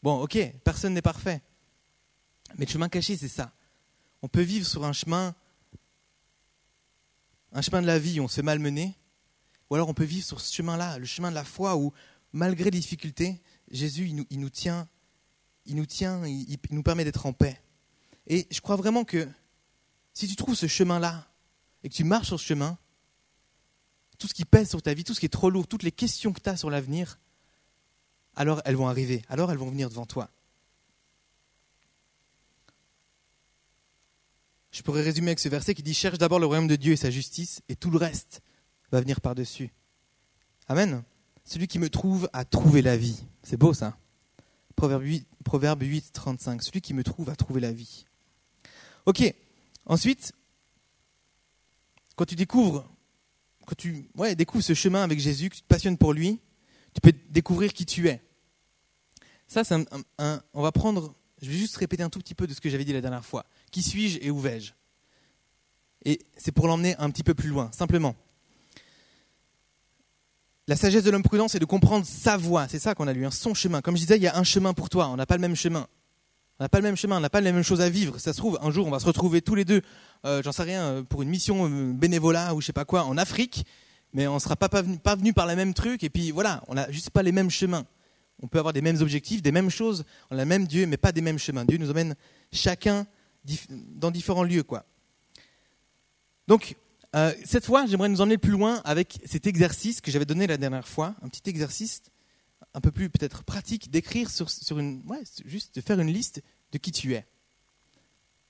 Bon, 0.02 0.22
ok, 0.22 0.38
personne 0.64 0.94
n'est 0.94 1.02
parfait. 1.02 1.42
Mais 2.58 2.66
le 2.66 2.72
chemin 2.72 2.88
caché, 2.88 3.18
c'est 3.18 3.28
ça. 3.28 3.52
On 4.22 4.28
peut 4.28 4.42
vivre 4.42 4.66
sur 4.66 4.86
un 4.86 4.94
chemin, 4.94 5.36
un 7.52 7.62
chemin 7.62 7.82
de 7.82 7.88
la 7.88 8.00
vie 8.00 8.20
où 8.20 8.24
on 8.24 8.28
se 8.28 8.42
fait 8.42 8.94
ou 9.70 9.76
alors 9.76 9.90
on 9.90 9.94
peut 9.94 10.04
vivre 10.04 10.26
sur 10.26 10.42
ce 10.42 10.54
chemin-là, 10.54 10.98
le 10.98 11.06
chemin 11.06 11.30
de 11.30 11.36
la 11.36 11.44
foi 11.44 11.76
où, 11.78 11.94
malgré 12.34 12.72
les 12.72 12.80
difficultés, 12.80 13.40
Jésus, 13.70 14.08
il 14.30 14.40
nous, 14.40 14.50
tient, 14.50 14.88
il 15.66 15.76
nous 15.76 15.86
tient, 15.86 16.26
il 16.26 16.58
nous 16.72 16.84
permet 16.84 17.04
d'être 17.04 17.26
en 17.26 17.34
paix. 17.34 17.62
Et 18.28 18.48
je 18.50 18.62
crois 18.62 18.76
vraiment 18.76 19.04
que 19.04 19.28
si 20.20 20.28
tu 20.28 20.36
trouves 20.36 20.56
ce 20.56 20.68
chemin-là 20.68 21.32
et 21.82 21.88
que 21.88 21.94
tu 21.94 22.04
marches 22.04 22.28
sur 22.28 22.38
ce 22.38 22.46
chemin, 22.46 22.78
tout 24.18 24.28
ce 24.28 24.34
qui 24.34 24.44
pèse 24.44 24.70
sur 24.70 24.82
ta 24.82 24.94
vie, 24.94 25.06
tout 25.06 25.14
ce 25.14 25.22
qui 25.22 25.28
est 25.28 25.30
trop 25.30 25.50
lourd, 25.50 25.66
toutes 25.66 25.84
les 25.84 25.94
questions 25.94 26.34
que 26.34 26.42
tu 26.42 26.50
as 26.50 26.58
sur 26.58 26.70
l'avenir, 26.70 27.20
alors 28.36 28.62
elles 28.66 28.76
vont 28.76 28.90
arriver, 28.90 29.24
alors 29.30 29.50
elles 29.50 29.58
vont 29.58 29.70
venir 29.70 29.88
devant 29.88 30.06
toi. 30.06 30.30
Je 34.72 34.82
pourrais 34.82 35.04
résumer 35.04 35.28
avec 35.28 35.40
ce 35.40 35.48
verset 35.48 35.74
qui 35.74 35.84
dit 35.84 35.94
Cherche 35.94 36.18
d'abord 36.18 36.40
le 36.40 36.48
royaume 36.48 36.68
de 36.68 36.76
Dieu 36.76 36.92
et 36.92 36.98
sa 36.98 37.10
justice, 37.10 37.62
et 37.70 37.78
tout 37.78 37.90
le 37.90 37.98
reste 37.98 38.42
va 38.92 39.00
venir 39.00 39.22
par-dessus. 39.22 39.72
Amen. 40.68 41.02
Celui 41.46 41.70
qui 41.70 41.80
me 41.80 41.90
trouve 41.90 42.30
a 42.34 42.44
trouvé 42.44 42.82
la 42.82 42.98
vie. 42.98 43.24
C'est 43.42 43.56
beau 43.56 43.74
ça. 43.74 43.98
Proverbe 44.76 45.04
8, 45.04 45.28
Proverbe 45.46 45.82
8, 45.82 46.12
35. 46.12 46.62
Celui 46.62 46.82
qui 46.82 46.94
me 46.94 47.06
trouve 47.06 47.30
a 47.30 47.38
trouvé 47.38 47.62
la 47.62 47.72
vie. 47.72 48.06
Ok. 49.06 49.34
Ensuite, 49.90 50.32
quand 52.16 52.26
tu 52.26 52.36
découvres, 52.36 52.88
quand 53.66 53.76
tu 53.76 54.10
découvres 54.38 54.64
ce 54.64 54.76
chemin 54.76 55.04
avec 55.04 55.20
Jésus, 55.20 55.50
que 55.50 55.56
tu 55.56 55.62
te 55.62 55.68
passionnes 55.68 55.98
pour 55.98 56.14
lui, 56.14 56.40
tu 56.94 57.02
peux 57.02 57.12
découvrir 57.30 57.74
qui 57.74 57.86
tu 57.86 58.08
es. 58.08 58.22
Ça, 59.48 59.64
c'est 59.64 59.76
on 60.54 60.62
va 60.62 60.72
prendre, 60.72 61.16
je 61.42 61.50
vais 61.50 61.58
juste 61.58 61.76
répéter 61.76 62.04
un 62.04 62.10
tout 62.10 62.20
petit 62.20 62.36
peu 62.36 62.46
de 62.46 62.54
ce 62.54 62.62
que 62.62 62.70
j'avais 62.70 62.86
dit 62.86 62.94
la 62.94 63.02
dernière 63.02 63.26
fois. 63.26 63.48
Qui 63.72 63.82
suis-je 63.82 64.20
et 64.22 64.30
où 64.30 64.40
vais-je? 64.40 64.74
Et 66.06 66.20
c'est 66.38 66.52
pour 66.52 66.68
l'emmener 66.68 66.96
un 66.98 67.10
petit 67.10 67.24
peu 67.24 67.34
plus 67.34 67.50
loin, 67.50 67.72
simplement. 67.72 68.16
La 70.68 70.76
sagesse 70.76 71.04
de 71.04 71.10
l'homme 71.10 71.24
prudent, 71.24 71.48
c'est 71.48 71.58
de 71.58 71.66
comprendre 71.66 72.06
sa 72.06 72.38
voie. 72.38 72.68
C'est 72.68 72.78
ça 72.78 72.94
qu'on 72.94 73.08
a 73.08 73.14
lu, 73.14 73.26
hein, 73.26 73.32
son 73.32 73.56
chemin. 73.56 73.82
Comme 73.82 73.96
je 73.96 74.02
disais, 74.02 74.18
il 74.18 74.24
y 74.24 74.28
a 74.28 74.38
un 74.38 74.44
chemin 74.44 74.76
pour 74.76 74.88
toi. 74.88 75.08
On 75.10 75.16
n'a 75.16 75.26
pas 75.26 75.36
le 75.36 75.42
même 75.42 75.56
chemin. 75.56 75.88
On 76.60 76.66
n'a 76.66 76.70
pas 76.70 76.80
le 76.80 76.84
même 76.84 76.98
chemin, 76.98 77.18
on 77.18 77.22
n'a 77.22 77.30
pas 77.30 77.40
les 77.40 77.54
mêmes 77.54 77.64
choses 77.64 77.80
à 77.80 77.90
vivre. 77.90 78.20
Ça 78.20 78.34
se 78.34 78.38
trouve, 78.38 78.60
un 78.62 78.70
jour, 78.70 78.86
on 78.86 78.90
va 78.92 79.00
se 79.00 79.06
retrouver 79.06 79.42
tous 79.42 79.56
les 79.56 79.64
deux, 79.64 79.82
euh, 80.26 80.44
j'en 80.44 80.52
sais 80.52 80.64
rien, 80.64 80.84
euh, 80.84 81.04
pour 81.04 81.22
une 81.22 81.30
mission 81.30 81.70
euh, 81.70 81.94
bénévolat 81.94 82.54
ou 82.54 82.60
je 82.60 82.66
sais 82.66 82.74
pas 82.74 82.84
quoi, 82.84 83.06
en 83.06 83.18
Afrique, 83.18 83.66
mais 84.12 84.28
on 84.28 84.34
ne 84.34 84.40
sera 84.40 84.58
pas, 84.58 84.68
pas 84.68 85.16
venu 85.16 85.32
par 85.32 85.48
le 85.48 85.56
même 85.56 85.74
truc. 85.74 86.04
Et 86.04 86.10
puis 86.10 86.32
voilà, 86.32 86.62
on 86.68 86.74
n'a 86.74 86.92
juste 86.92 87.12
pas 87.12 87.24
les 87.24 87.32
mêmes 87.32 87.50
chemins. 87.50 87.86
On 88.42 88.48
peut 88.48 88.60
avoir 88.60 88.74
des 88.74 88.82
mêmes 88.82 89.02
objectifs, 89.02 89.42
des 89.42 89.54
mêmes 89.54 89.70
choses, 89.70 90.04
on 90.32 90.38
a 90.38 90.42
le 90.42 90.46
même 90.46 90.68
Dieu, 90.68 90.86
mais 90.86 90.98
pas 90.98 91.14
des 91.14 91.22
mêmes 91.22 91.40
chemins. 91.40 91.64
Dieu 91.64 91.78
nous 91.78 91.92
emmène 91.92 92.16
chacun 92.52 93.08
dans 93.96 94.12
différents 94.12 94.44
lieux, 94.44 94.64
quoi. 94.64 94.86
Donc, 96.48 96.76
cette 97.44 97.66
fois, 97.66 97.86
j'aimerais 97.86 98.08
nous 98.08 98.22
emmener 98.22 98.38
plus 98.38 98.52
loin 98.52 98.82
avec 98.86 99.20
cet 99.26 99.46
exercice 99.46 100.00
que 100.00 100.10
j'avais 100.10 100.26
donné 100.26 100.48
la 100.48 100.58
dernière 100.58 100.88
fois, 100.88 101.16
un 101.22 101.28
petit 101.28 101.50
exercice 101.50 102.02
un 102.80 102.82
peu 102.82 102.92
plus 102.92 103.10
peut-être 103.10 103.44
pratique 103.44 103.92
d'écrire 103.92 104.30
sur, 104.30 104.50
sur, 104.50 104.80
une, 104.80 105.04
ouais, 105.08 105.22
juste 105.44 105.76
de 105.76 105.82
faire 105.82 106.00
une 106.00 106.12
liste 106.12 106.42
de 106.72 106.78
qui 106.78 106.94
tu 106.94 107.14
es. 107.14 107.26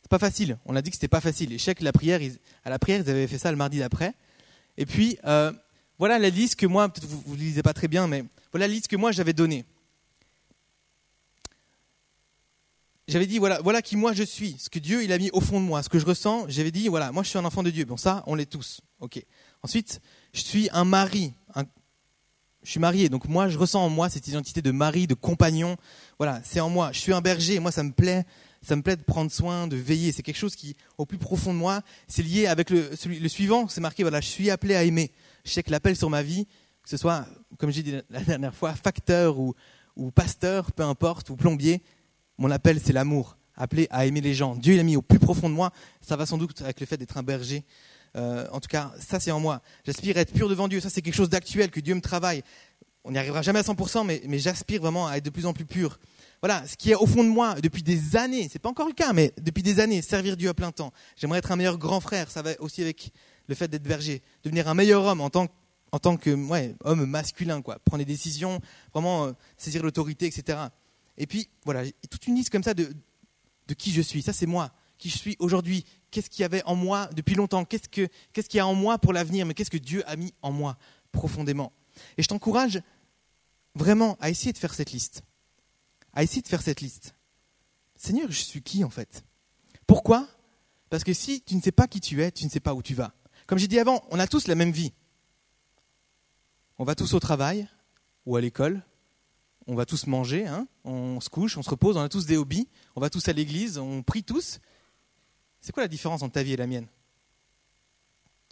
C'est 0.04 0.10
pas 0.10 0.20
facile. 0.20 0.60
On 0.66 0.76
a 0.76 0.84
dit 0.84 0.92
que 0.92 0.96
c'était 0.96 1.08
pas 1.08 1.20
facile. 1.20 1.52
Et 1.52 1.58
je 1.58 1.72
la 1.80 1.92
prière, 1.92 2.22
à 2.64 2.70
la 2.70 2.78
prière, 2.78 3.02
ils 3.04 3.10
avaient 3.10 3.26
fait 3.26 3.40
ça 3.40 3.50
le 3.50 3.58
mardi 3.58 3.80
d'après. 3.80 4.14
Et 4.78 4.86
puis, 4.86 5.18
euh, 5.26 5.52
voilà 5.98 6.20
la 6.20 6.30
liste 6.30 6.58
que 6.58 6.68
moi, 6.68 6.90
peut-être 6.90 7.08
vous 7.08 7.36
ne 7.36 7.40
lisez 7.40 7.64
pas 7.64 7.74
très 7.74 7.88
bien, 7.88 8.08
mais 8.08 8.24
voilà 8.52 8.68
la 8.68 8.74
liste 8.74 8.88
que 8.88 8.96
moi 8.96 9.12
j'avais 9.12 9.34
donnée. 9.34 9.66
j'avais 13.08 13.26
dit 13.26 13.40
voilà, 13.40 13.60
voilà 13.62 13.82
qui 13.82 13.98
moi 13.98 14.14
je 14.14 14.22
suis, 14.22 14.56
ce 14.60 14.70
que 14.70 14.78
Dieu 14.78 15.04
il 15.04 15.12
a 15.12 15.18
mis 15.18 15.32
au 15.32 15.42
fond 15.42 15.60
de 15.60 15.66
moi, 15.66 15.82
ce 15.82 15.90
que 15.90 15.98
je 15.98 16.06
ressens. 16.06 16.46
J'avais 16.48 16.70
dit 16.70 16.88
voilà, 16.88 17.12
moi 17.12 17.24
je 17.24 17.30
suis 17.30 17.40
un 17.40 17.46
enfant 17.46 17.64
de 17.64 17.72
Dieu. 17.72 17.86
Bon 17.86 17.98
ça, 17.98 18.24
on 18.28 18.36
l'est 18.36 18.46
tous. 18.46 18.82
Ok. 19.00 19.24
Ensuite, 19.64 20.00
je 20.34 20.42
suis 20.42 20.70
un 20.72 20.86
mari. 20.86 21.34
Je 22.64 22.72
suis 22.72 22.80
marié, 22.80 23.10
donc 23.10 23.28
moi 23.28 23.48
je 23.48 23.58
ressens 23.58 23.84
en 23.84 23.90
moi 23.90 24.10
cette 24.10 24.28
identité 24.28 24.62
de 24.62 24.72
mari, 24.72 25.08
de 25.08 25.14
compagnon. 25.14 25.78
Voilà, 26.18 26.42
c'est 26.44 26.60
en 26.60 26.70
moi. 26.70 26.92
Je 26.92 27.00
suis 27.00 27.14
un 27.14 27.22
berger. 27.22 27.60
Moi 27.60 27.72
ça 27.72 27.84
me 27.84 27.92
plaît, 27.92 28.26
ça 28.62 28.76
me 28.76 28.82
plaît 28.82 28.98
de 28.98 29.04
prendre 29.04 29.32
soin, 29.32 29.68
de 29.68 29.78
veiller. 29.78 30.12
C'est 30.12 30.24
quelque 30.24 30.38
chose 30.38 30.56
qui, 30.56 30.76
au 30.98 31.06
plus 31.06 31.18
profond 31.18 31.54
de 31.54 31.60
moi, 31.60 31.82
c'est 32.08 32.24
lié 32.24 32.48
avec 32.48 32.70
le, 32.70 32.96
suivant. 33.28 33.68
C'est 33.68 33.82
marqué 33.82 34.04
voilà, 34.04 34.22
je 34.22 34.28
suis 34.28 34.50
appelé 34.50 34.76
à 34.76 34.84
aimer. 34.84 35.12
Je 35.46 35.52
sais 35.52 35.64
que 35.64 35.72
l'appel 35.72 35.96
sur 35.96 36.10
ma 36.10 36.22
vie, 36.22 36.46
que 36.84 36.90
ce 36.90 36.98
soit, 36.98 37.26
comme 37.58 37.72
j'ai 37.72 37.84
dit 37.84 37.96
la 38.10 38.22
dernière 38.22 38.54
fois, 38.54 38.74
facteur 38.74 39.40
ou, 39.40 39.54
ou 39.96 40.12
pasteur, 40.12 40.72
peu 40.72 40.84
importe, 40.84 41.30
ou 41.30 41.36
plombier, 41.36 41.82
mon 42.38 42.52
appel, 42.52 42.80
c'est 42.84 42.94
l'amour, 42.94 43.38
appelé 43.56 43.88
à 43.90 44.06
aimer 44.06 44.22
les 44.22 44.34
gens. 44.34 44.56
Dieu 44.56 44.76
l'a 44.76 44.84
mis 44.84 44.96
au 44.96 45.02
plus 45.02 45.20
profond 45.20 45.50
de 45.50 45.56
moi. 45.56 45.72
Ça 46.02 46.16
va 46.16 46.26
sans 46.26 46.38
doute 46.38 46.62
avec 46.62 46.80
le 46.80 46.86
fait 46.86 46.98
d'être 46.98 47.18
un 47.18 47.24
berger. 47.24 47.64
Euh, 48.16 48.48
en 48.52 48.60
tout 48.60 48.68
cas, 48.68 48.92
ça, 49.00 49.20
c'est 49.20 49.32
en 49.32 49.40
moi. 49.40 49.62
J'aspire 49.86 50.18
à 50.18 50.22
être 50.22 50.34
pur 50.34 50.50
devant 50.50 50.68
Dieu. 50.68 50.80
Ça, 50.80 50.90
c'est 50.90 51.02
quelque 51.02 51.16
chose 51.16 51.30
d'actuel 51.30 51.70
que 51.72 51.80
Dieu 51.80 51.96
me 51.96 52.02
travaille. 52.02 52.44
On 53.04 53.12
n'y 53.12 53.18
arrivera 53.18 53.42
jamais 53.42 53.60
à 53.60 53.64
100%, 53.64 54.06
mais, 54.06 54.22
mais 54.28 54.40
j'aspire 54.40 54.82
vraiment 54.82 55.08
à 55.08 55.18
être 55.18 55.26
de 55.26 55.30
plus 55.30 55.46
en 55.46 55.54
plus 55.54 55.66
pur. 55.66 56.00
Voilà, 56.42 56.66
ce 56.68 56.76
qui 56.76 56.92
est 56.92 56.96
au 56.96 57.06
fond 57.06 57.24
de 57.24 57.30
moi 57.30 57.56
depuis 57.62 57.84
des 57.84 58.16
années, 58.16 58.48
c'est 58.52 58.60
pas 58.60 58.70
encore 58.70 58.88
le 58.88 58.94
cas, 58.94 59.14
mais 59.14 59.34
depuis 59.42 59.64
des 59.64 59.80
années, 59.80 60.02
servir 60.02 60.38
Dieu 60.38 60.50
à 60.50 60.54
plein 60.54 60.72
temps. 60.72 60.94
J'aimerais 61.18 61.40
être 61.40 61.52
un 61.52 61.58
meilleur 61.58 61.78
grand 61.78 62.00
frère, 62.00 62.32
ça 62.32 62.42
va 62.42 62.52
aussi 62.60 62.82
avec 62.82 63.12
le 63.48 63.56
fait 63.56 63.68
d'être 63.68 63.84
berger, 63.84 64.22
devenir 64.44 64.70
un 64.70 64.74
meilleur 64.74 65.04
homme 65.04 65.22
en 65.22 65.30
tant 65.30 65.48
que 65.48 65.54
en 65.92 66.00
tant 66.00 66.18
que 66.18 66.30
ouais, 66.30 66.76
homme 66.84 67.06
masculin, 67.06 67.62
quoi. 67.62 67.80
Prendre 67.80 68.04
des 68.04 68.12
décisions, 68.12 68.60
vraiment 68.94 69.26
euh, 69.26 69.32
saisir 69.58 69.84
l'autorité, 69.84 70.28
etc. 70.28 70.60
Et 71.18 71.28
puis, 71.28 71.50
voilà, 71.66 71.84
toute 72.10 72.28
une 72.28 72.36
liste 72.36 72.52
comme 72.52 72.64
ça 72.64 72.74
de, 72.74 72.94
de 73.68 73.74
qui 73.74 73.92
je 73.92 74.02
suis. 74.02 74.22
Ça, 74.22 74.34
c'est 74.34 74.46
moi. 74.46 74.72
Qui 75.00 75.10
je 75.10 75.18
suis 75.18 75.36
aujourd'hui. 75.40 75.86
Qu'est-ce 76.12 76.30
qu'il 76.30 76.42
y 76.42 76.46
avait 76.46 76.64
en 76.66 76.76
moi 76.76 77.10
depuis 77.16 77.34
longtemps 77.34 77.66
Qu'est-ce 77.66 77.90
qu'il 77.90 78.10
ce 78.36 78.58
y 78.58 78.60
a 78.60 78.68
en 78.68 78.76
moi 78.76 79.00
pour 79.00 79.14
l'avenir 79.14 79.48
Mais 79.48 79.56
qu'est-ce 79.56 79.72
que 79.72 79.78
Dieu 79.78 80.08
a 80.08 80.16
mis 80.16 80.34
en 80.44 80.52
moi 80.52 80.78
profondément 81.12 81.74
Et 82.18 82.22
je 82.22 82.28
t'encourage 82.28 82.82
vraiment 83.74 84.18
à 84.20 84.30
essayer 84.30 84.54
de 84.54 84.58
faire 84.58 84.76
cette 84.76 84.92
liste. 84.92 85.24
À 86.14 86.22
essayer 86.22 86.42
de 86.42 86.48
faire 86.48 86.62
cette 86.62 86.82
liste. 86.82 87.16
Seigneur, 87.96 88.30
je 88.30 88.40
suis 88.40 88.62
qui 88.62 88.84
en 88.84 88.90
fait? 88.92 89.24
Pourquoi? 89.88 90.28
Parce 90.92 91.04
que 91.04 91.14
si 91.14 91.42
tu 91.42 91.56
ne 91.56 91.62
sais 91.62 91.72
pas 91.72 91.88
qui 91.88 92.02
tu 92.02 92.22
es, 92.22 92.32
tu 92.32 92.46
ne 92.46 92.50
sais 92.50 92.60
pas 92.60 92.76
où 92.76 92.84
tu 92.84 92.94
vas. 92.94 93.14
Comme 93.48 93.58
j'ai 93.58 93.68
dit 93.68 93.80
avant, 93.80 94.04
on 94.12 94.20
a 94.20 94.28
tous 94.28 94.48
la 94.48 94.56
même 94.56 94.72
vie. 94.72 94.94
On 96.78 96.84
va 96.84 96.94
tous 96.94 97.14
au 97.14 97.20
travail 97.20 97.68
ou 98.26 98.36
à 98.36 98.42
l'école 98.42 98.84
on 99.70 99.76
va 99.76 99.86
tous 99.86 100.08
manger, 100.08 100.48
hein, 100.48 100.68
on 100.84 101.22
se 101.22 101.30
couche, 101.30 101.56
on 101.56 101.62
se 101.62 101.70
repose, 101.70 101.96
on 101.96 102.02
a 102.02 102.10
tous 102.10 102.26
des 102.26 102.38
hobbies, 102.38 102.68
on 102.96 103.02
va 103.02 103.12
tous 103.12 103.28
à 103.28 103.34
l'église, 103.34 103.78
on 103.78 104.02
prie 104.02 104.24
tous. 104.24 104.60
C'est 105.62 105.72
quoi 105.72 105.84
la 105.84 105.88
différence 105.88 106.22
entre 106.22 106.34
ta 106.34 106.44
vie 106.44 106.54
et 106.54 106.58
la 106.58 106.68
mienne? 106.68 106.88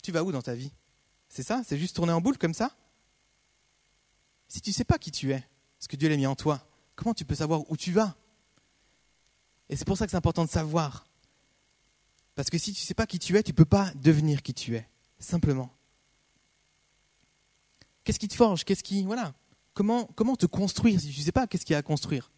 Tu 0.03 0.11
vas 0.11 0.23
où 0.23 0.31
dans 0.31 0.41
ta 0.41 0.55
vie? 0.55 0.71
C'est 1.29 1.43
ça? 1.43 1.61
C'est 1.65 1.77
juste 1.77 1.95
tourner 1.95 2.13
en 2.13 2.21
boule 2.21 2.37
comme 2.37 2.53
ça? 2.53 2.75
Si 4.47 4.61
tu 4.61 4.69
ne 4.69 4.73
sais 4.75 4.85
pas 4.85 4.97
qui 4.97 5.11
tu 5.11 5.31
es, 5.33 5.43
ce 5.79 5.87
que 5.87 5.95
Dieu 5.95 6.09
l'a 6.09 6.17
mis 6.17 6.27
en 6.27 6.35
toi, 6.35 6.65
comment 6.95 7.13
tu 7.13 7.25
peux 7.25 7.35
savoir 7.35 7.69
où 7.69 7.75
tu 7.75 7.91
vas? 7.91 8.15
Et 9.69 9.75
c'est 9.75 9.85
pour 9.85 9.97
ça 9.97 10.05
que 10.05 10.11
c'est 10.11 10.17
important 10.17 10.45
de 10.45 10.49
savoir. 10.49 11.05
Parce 12.35 12.49
que 12.49 12.57
si 12.57 12.71
tu 12.71 12.81
ne 12.81 12.85
sais 12.85 12.93
pas 12.93 13.07
qui 13.07 13.19
tu 13.19 13.35
es, 13.35 13.43
tu 13.43 13.51
ne 13.51 13.55
peux 13.55 13.65
pas 13.65 13.91
devenir 13.95 14.41
qui 14.41 14.53
tu 14.53 14.75
es. 14.75 14.87
Simplement. 15.19 15.71
Qu'est-ce 18.03 18.19
qui 18.19 18.27
te 18.27 18.35
forge? 18.35 18.63
Qu'est-ce 18.63 18.83
qui. 18.83 19.03
Voilà. 19.03 19.33
Comment, 19.73 20.05
te 20.37 20.45
construire? 20.45 20.99
Si 20.99 21.11
tu 21.11 21.19
ne 21.19 21.25
sais 21.25 21.31
pas 21.31 21.45
qu'est-ce 21.45 21.65
qu'il 21.65 21.73
y 21.73 21.75
a 21.75 21.79
à 21.79 21.83
construire? 21.83 22.31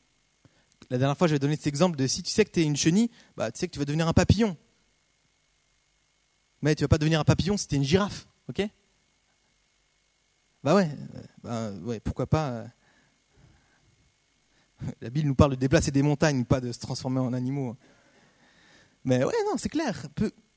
La 0.89 0.97
dernière 0.97 1.17
fois, 1.17 1.27
j'avais 1.27 1.39
donné 1.39 1.55
cet 1.55 1.67
exemple 1.67 1.97
de 1.97 2.07
si 2.07 2.23
tu 2.23 2.31
sais 2.31 2.45
que 2.45 2.51
tu 2.51 2.61
es 2.61 2.63
une 2.63 2.75
chenille, 2.75 3.11
bah, 3.37 3.51
tu 3.51 3.59
sais 3.59 3.67
que 3.67 3.73
tu 3.73 3.79
vas 3.79 3.85
devenir 3.85 4.07
un 4.07 4.13
papillon. 4.13 4.57
Mais 6.61 6.75
tu 6.75 6.83
vas 6.83 6.87
pas 6.87 6.97
devenir 6.97 7.19
un 7.19 7.23
papillon 7.23 7.57
si 7.57 7.67
tu 7.67 7.75
es 7.75 7.77
une 7.77 7.83
girafe, 7.83 8.27
ok? 8.49 8.67
Bah 10.63 10.75
ouais, 10.75 10.89
euh, 11.15 11.23
bah 11.41 11.71
ouais, 11.85 11.99
pourquoi 11.99 12.27
pas. 12.27 12.49
Euh. 12.49 12.67
La 15.01 15.09
Bible 15.09 15.27
nous 15.27 15.35
parle 15.35 15.51
de 15.51 15.55
déplacer 15.55 15.91
des 15.91 16.01
montagnes, 16.01 16.43
pas 16.43 16.59
de 16.59 16.71
se 16.71 16.79
transformer 16.79 17.19
en 17.19 17.33
animaux. 17.33 17.77
Mais 19.05 19.23
ouais, 19.23 19.33
non, 19.45 19.57
c'est 19.57 19.69
clair. 19.69 20.05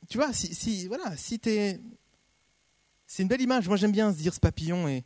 Tu 0.08 0.18
vois, 0.18 0.32
si, 0.32 0.54
si 0.54 0.88
voilà, 0.88 1.16
si 1.16 1.38
t'es, 1.38 1.80
c'est 3.06 3.22
une 3.22 3.28
belle 3.28 3.42
image. 3.42 3.68
Moi, 3.68 3.76
j'aime 3.76 3.92
bien 3.92 4.12
se 4.12 4.18
dire 4.18 4.34
ce 4.34 4.40
papillon 4.40 4.88
et, 4.88 5.04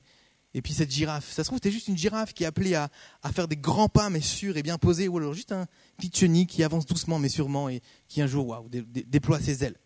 et 0.57 0.63
puis 0.63 0.73
cette 0.73 0.91
girafe, 0.91 1.31
ça 1.31 1.45
se 1.45 1.51
trouve, 1.51 1.61
es 1.63 1.71
juste 1.71 1.89
une 1.89 1.99
girafe 1.99 2.33
qui 2.33 2.45
est 2.45 2.47
appelée 2.47 2.75
à, 2.75 2.89
faire 3.31 3.47
des 3.47 3.59
grands 3.59 3.91
pas, 3.91 4.09
mais 4.09 4.23
sûrs 4.23 4.57
et 4.57 4.63
bien 4.63 4.79
posés, 4.79 5.07
ou 5.07 5.19
alors 5.19 5.35
juste 5.35 5.53
un 5.53 5.67
petit 5.99 6.11
chenille 6.11 6.47
qui 6.47 6.65
avance 6.65 6.87
doucement, 6.87 7.19
mais 7.19 7.29
sûrement, 7.29 7.69
et 7.69 7.83
qui 8.09 8.23
un 8.23 8.27
jour, 8.27 8.47
waouh, 8.47 8.67
déploie 8.71 9.39
ses 9.39 9.65
ailes. 9.65 9.77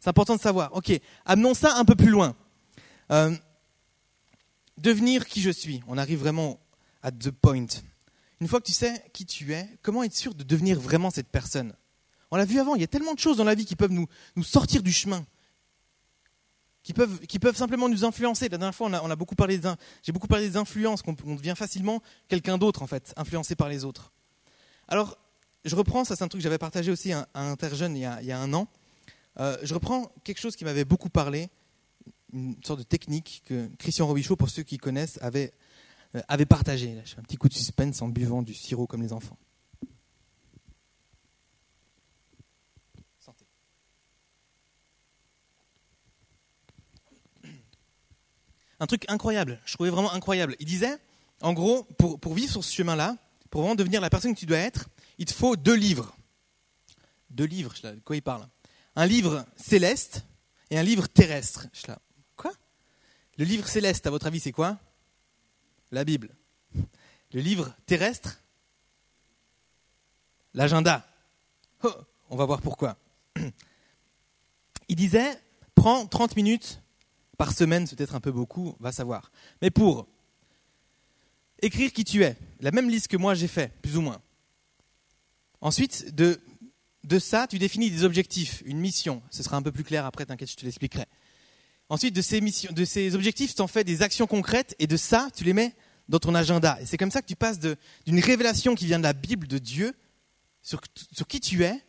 C'est 0.00 0.08
important 0.08 0.34
de 0.34 0.40
savoir. 0.40 0.74
Ok, 0.74 0.98
amenons 1.26 1.52
ça 1.52 1.76
un 1.76 1.84
peu 1.84 1.94
plus 1.94 2.08
loin. 2.08 2.34
Euh, 3.10 3.36
devenir 4.78 5.26
qui 5.26 5.42
je 5.42 5.50
suis. 5.50 5.82
On 5.88 5.98
arrive 5.98 6.20
vraiment 6.20 6.58
à 7.02 7.12
the 7.12 7.30
point. 7.30 7.66
Une 8.40 8.48
fois 8.48 8.62
que 8.62 8.66
tu 8.66 8.72
sais 8.72 9.04
qui 9.12 9.26
tu 9.26 9.52
es, 9.52 9.68
comment 9.82 10.04
être 10.04 10.16
sûr 10.16 10.34
de 10.34 10.42
devenir 10.42 10.80
vraiment 10.80 11.10
cette 11.10 11.28
personne? 11.28 11.74
On 12.30 12.36
l'a 12.36 12.46
vu 12.46 12.58
avant, 12.60 12.76
il 12.76 12.80
y 12.80 12.84
a 12.84 12.88
tellement 12.88 13.12
de 13.12 13.18
choses 13.20 13.36
dans 13.36 13.44
la 13.44 13.54
vie 13.54 13.66
qui 13.66 13.76
peuvent 13.76 13.92
nous, 13.92 14.06
nous 14.36 14.42
sortir 14.42 14.82
du 14.82 14.90
chemin, 14.90 15.26
qui 16.84 16.92
peuvent, 16.92 17.18
qui 17.26 17.38
peuvent 17.38 17.56
simplement 17.56 17.88
nous 17.88 18.04
influencer. 18.04 18.48
La 18.48 18.58
dernière 18.58 18.74
fois, 18.74 18.88
on 18.88 18.92
a, 18.92 19.02
on 19.02 19.10
a 19.10 19.16
beaucoup 19.16 19.34
parlé 19.34 19.58
j'ai 20.02 20.12
beaucoup 20.12 20.28
parlé 20.28 20.48
des 20.48 20.56
influences, 20.56 21.02
qu'on 21.02 21.14
devient 21.14 21.54
facilement 21.56 22.02
quelqu'un 22.28 22.58
d'autre, 22.58 22.82
en 22.82 22.86
fait, 22.86 23.12
influencé 23.16 23.56
par 23.56 23.68
les 23.68 23.84
autres. 23.84 24.12
Alors, 24.86 25.16
je 25.64 25.74
reprends, 25.74 26.04
ça 26.04 26.14
c'est 26.14 26.22
un 26.22 26.28
truc 26.28 26.40
que 26.40 26.42
j'avais 26.42 26.58
partagé 26.58 26.92
aussi 26.92 27.12
à, 27.12 27.26
Interjeune 27.34 27.96
il 27.96 28.02
y, 28.02 28.32
a, 28.32 28.38
un 28.38 28.52
an. 28.52 28.68
Euh, 29.40 29.56
je 29.62 29.72
reprends 29.72 30.12
quelque 30.22 30.38
chose 30.38 30.56
qui 30.56 30.64
m'avait 30.64 30.84
beaucoup 30.84 31.08
parlé, 31.08 31.48
une 32.34 32.56
sorte 32.62 32.80
de 32.80 32.84
technique 32.84 33.42
que 33.46 33.68
Christian 33.78 34.06
Robichaud, 34.06 34.36
pour 34.36 34.50
ceux 34.50 34.62
qui 34.62 34.76
connaissent, 34.76 35.18
avait, 35.22 35.52
euh, 36.14 36.20
avait 36.28 36.44
partagé. 36.44 36.98
un 37.16 37.22
petit 37.22 37.36
coup 37.36 37.48
de 37.48 37.54
suspense 37.54 38.02
en 38.02 38.08
buvant 38.08 38.42
du 38.42 38.52
sirop 38.52 38.86
comme 38.86 39.00
les 39.00 39.14
enfants. 39.14 39.38
Un 48.84 48.86
truc 48.86 49.06
incroyable, 49.08 49.58
je 49.64 49.72
trouvais 49.72 49.88
vraiment 49.88 50.12
incroyable. 50.12 50.56
Il 50.60 50.66
disait, 50.66 50.98
en 51.40 51.54
gros, 51.54 51.84
pour, 51.96 52.20
pour 52.20 52.34
vivre 52.34 52.52
sur 52.52 52.62
ce 52.62 52.70
chemin-là, 52.70 53.16
pour 53.48 53.62
vraiment 53.62 53.76
devenir 53.76 54.02
la 54.02 54.10
personne 54.10 54.34
que 54.34 54.38
tu 54.38 54.44
dois 54.44 54.58
être, 54.58 54.90
il 55.16 55.24
te 55.24 55.32
faut 55.32 55.56
deux 55.56 55.74
livres. 55.74 56.14
Deux 57.30 57.46
livres, 57.46 57.72
de 57.82 57.98
quoi 58.00 58.14
il 58.14 58.20
parle 58.20 58.46
Un 58.94 59.06
livre 59.06 59.46
céleste 59.56 60.26
et 60.68 60.78
un 60.78 60.82
livre 60.82 61.06
terrestre. 61.06 61.66
Quoi? 62.36 62.52
Le 63.38 63.46
livre 63.46 63.66
céleste, 63.66 64.06
à 64.06 64.10
votre 64.10 64.26
avis, 64.26 64.38
c'est 64.38 64.52
quoi? 64.52 64.78
La 65.90 66.04
Bible. 66.04 66.36
Le 67.32 67.40
livre 67.40 67.74
terrestre? 67.86 68.38
L'agenda. 70.52 71.08
Oh, 71.84 71.94
on 72.28 72.36
va 72.36 72.44
voir 72.44 72.60
pourquoi. 72.60 72.98
Il 74.88 74.96
disait, 74.96 75.40
prends 75.74 76.06
30 76.06 76.36
minutes 76.36 76.82
par 77.36 77.52
semaine, 77.52 77.86
c'est 77.86 77.96
peut-être 77.96 78.14
un 78.14 78.20
peu 78.20 78.32
beaucoup, 78.32 78.76
va 78.80 78.92
savoir. 78.92 79.30
Mais 79.62 79.70
pour 79.70 80.06
écrire 81.60 81.92
qui 81.92 82.04
tu 82.04 82.22
es, 82.24 82.36
la 82.60 82.70
même 82.70 82.88
liste 82.88 83.08
que 83.08 83.16
moi 83.16 83.34
j'ai 83.34 83.48
fait, 83.48 83.72
plus 83.82 83.96
ou 83.96 84.00
moins. 84.00 84.20
Ensuite, 85.60 86.14
de, 86.14 86.40
de 87.04 87.18
ça, 87.18 87.46
tu 87.46 87.58
définis 87.58 87.90
des 87.90 88.04
objectifs, 88.04 88.62
une 88.66 88.78
mission. 88.78 89.22
Ce 89.30 89.42
sera 89.42 89.56
un 89.56 89.62
peu 89.62 89.72
plus 89.72 89.84
clair 89.84 90.04
après, 90.04 90.26
t'inquiète, 90.26 90.50
je 90.50 90.56
te 90.56 90.64
l'expliquerai. 90.64 91.06
Ensuite, 91.88 92.14
de 92.14 92.22
ces, 92.22 92.40
missions, 92.40 92.72
de 92.72 92.84
ces 92.84 93.14
objectifs, 93.14 93.54
tu 93.54 93.62
en 93.62 93.66
fais 93.66 93.84
des 93.84 94.02
actions 94.02 94.26
concrètes 94.26 94.74
et 94.78 94.86
de 94.86 94.96
ça, 94.96 95.28
tu 95.34 95.44
les 95.44 95.52
mets 95.52 95.74
dans 96.08 96.18
ton 96.18 96.34
agenda. 96.34 96.78
Et 96.80 96.86
c'est 96.86 96.96
comme 96.96 97.10
ça 97.10 97.22
que 97.22 97.26
tu 97.26 97.36
passes 97.36 97.58
d'une 97.58 98.20
révélation 98.20 98.74
qui 98.74 98.86
vient 98.86 98.98
de 98.98 99.04
la 99.04 99.12
Bible 99.12 99.46
de 99.46 99.58
Dieu 99.58 99.94
sur, 100.62 100.80
sur 101.12 101.26
qui 101.26 101.40
tu 101.40 101.62
es 101.64 101.82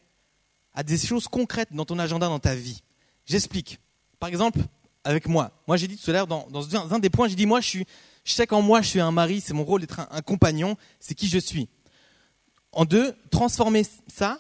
à 0.74 0.84
des 0.84 0.98
choses 0.98 1.28
concrètes 1.28 1.72
dans 1.72 1.86
ton 1.86 1.98
agenda, 1.98 2.28
dans 2.28 2.40
ta 2.40 2.56
vie. 2.56 2.82
J'explique. 3.26 3.80
Par 4.20 4.30
exemple, 4.30 4.60
avec 5.06 5.28
moi. 5.28 5.52
Moi, 5.68 5.78
j'ai 5.78 5.88
dit 5.88 5.96
tout 5.96 6.10
à 6.10 6.14
l'heure, 6.14 6.28
dans, 6.28 6.94
un 6.94 7.00
des 7.00 7.10
points, 7.10 7.30
j'ai 7.30 7.36
dit, 7.36 7.46
moi, 7.46 7.62
je, 7.62 7.68
suis, 7.68 7.86
je 8.26 8.34
sais 8.34 8.46
qu'en 8.46 8.62
moi, 8.62 8.82
je 8.82 8.90
suis 8.90 9.00
un 9.00 9.12
mari, 9.12 9.40
c'est 9.40 9.54
mon 9.54 9.64
rôle 9.64 9.82
d'être 9.82 10.02
un 10.12 10.22
compagnon, 10.22 10.76
c'est 11.00 11.16
qui 11.16 11.28
je 11.28 11.40
suis. 11.40 11.70
En 12.74 12.84
deux, 12.84 13.16
transformer 13.32 13.86
ça 14.08 14.40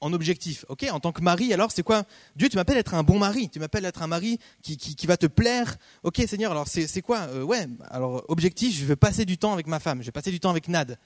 en 0.00 0.12
objectif. 0.12 0.64
Ok, 0.68 0.86
en 0.90 1.00
tant 1.00 1.12
que 1.12 1.22
mari, 1.22 1.52
alors 1.52 1.70
c'est 1.70 1.82
quoi? 1.82 2.04
Dieu, 2.34 2.48
tu 2.48 2.56
m'appelles 2.56 2.78
être 2.78 2.94
un 2.94 3.02
bon 3.02 3.18
mari. 3.18 3.48
Tu 3.48 3.58
m'appelles 3.58 3.84
être 3.84 4.02
un 4.02 4.06
mari 4.06 4.38
qui, 4.62 4.76
qui, 4.76 5.06
va 5.06 5.16
te 5.16 5.26
plaire. 5.26 5.76
Ok, 6.02 6.22
Seigneur, 6.26 6.50
alors 6.50 6.66
c'est 6.66 7.02
quoi? 7.02 7.20
Euh, 7.30 7.42
Ouais, 7.42 7.66
alors 7.90 8.24
objectif, 8.28 8.76
je 8.76 8.84
veux 8.84 8.96
passer 8.96 9.24
du 9.24 9.38
temps 9.38 9.52
avec 9.52 9.66
ma 9.66 9.78
femme. 9.78 10.00
Je 10.00 10.06
vais 10.06 10.12
passer 10.12 10.30
du 10.30 10.40
temps 10.40 10.50
avec 10.50 10.68
Nad. 10.68 10.98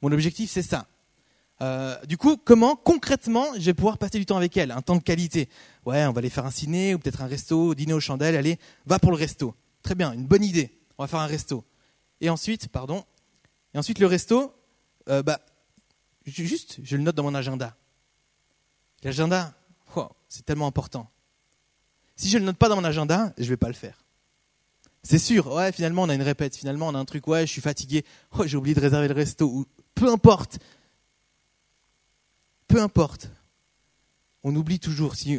Mon 0.00 0.10
objectif, 0.10 0.50
c'est 0.50 0.62
ça. 0.62 0.86
Euh, 1.60 1.96
du 2.06 2.16
coup, 2.16 2.36
comment 2.36 2.74
concrètement 2.74 3.46
je 3.54 3.60
vais 3.60 3.74
pouvoir 3.74 3.98
passer 3.98 4.18
du 4.18 4.26
temps 4.26 4.36
avec 4.36 4.56
elle? 4.56 4.70
Un 4.70 4.82
temps 4.82 4.96
de 4.96 5.02
qualité. 5.02 5.48
Ouais, 5.86 6.04
on 6.06 6.12
va 6.12 6.18
aller 6.18 6.30
faire 6.30 6.46
un 6.46 6.50
ciné 6.50 6.94
ou 6.94 6.98
peut-être 6.98 7.22
un 7.22 7.26
resto, 7.26 7.74
dîner 7.74 7.92
aux 7.92 8.00
chandelles. 8.00 8.36
Allez, 8.36 8.58
va 8.86 8.98
pour 8.98 9.10
le 9.10 9.16
resto. 9.16 9.54
Très 9.82 9.94
bien, 9.94 10.12
une 10.12 10.26
bonne 10.26 10.44
idée. 10.44 10.76
On 10.98 11.04
va 11.04 11.06
faire 11.06 11.20
un 11.20 11.26
resto. 11.26 11.64
Et 12.20 12.30
ensuite, 12.30 12.68
pardon. 12.68 13.04
Et 13.74 13.78
ensuite 13.78 13.98
le 13.98 14.06
resto, 14.06 14.52
euh, 15.08 15.22
bah 15.22 15.40
Juste, 16.26 16.78
je 16.82 16.96
le 16.96 17.02
note 17.02 17.16
dans 17.16 17.24
mon 17.24 17.34
agenda. 17.34 17.76
L'agenda, 19.02 19.54
c'est 20.28 20.46
tellement 20.46 20.66
important. 20.66 21.10
Si 22.16 22.28
je 22.28 22.38
ne 22.38 22.40
le 22.40 22.46
note 22.46 22.56
pas 22.56 22.68
dans 22.68 22.76
mon 22.76 22.84
agenda, 22.84 23.32
je 23.36 23.44
ne 23.44 23.48
vais 23.48 23.56
pas 23.56 23.68
le 23.68 23.74
faire. 23.74 23.98
C'est 25.02 25.18
sûr, 25.18 25.52
ouais, 25.52 25.72
finalement 25.72 26.04
on 26.04 26.08
a 26.08 26.14
une 26.14 26.22
répète, 26.22 26.56
finalement 26.56 26.86
on 26.88 26.94
a 26.94 26.98
un 26.98 27.04
truc, 27.04 27.26
ouais, 27.26 27.44
je 27.44 27.50
suis 27.50 27.60
fatigué, 27.60 28.04
oh, 28.38 28.46
j'ai 28.46 28.56
oublié 28.56 28.74
de 28.74 28.80
réserver 28.80 29.08
le 29.08 29.14
resto, 29.14 29.46
ou 29.46 29.66
peu 29.94 30.08
importe. 30.08 30.58
Peu 32.72 32.80
importe. 32.80 33.30
On 34.42 34.56
oublie 34.56 34.80
toujours 34.80 35.14
si, 35.14 35.38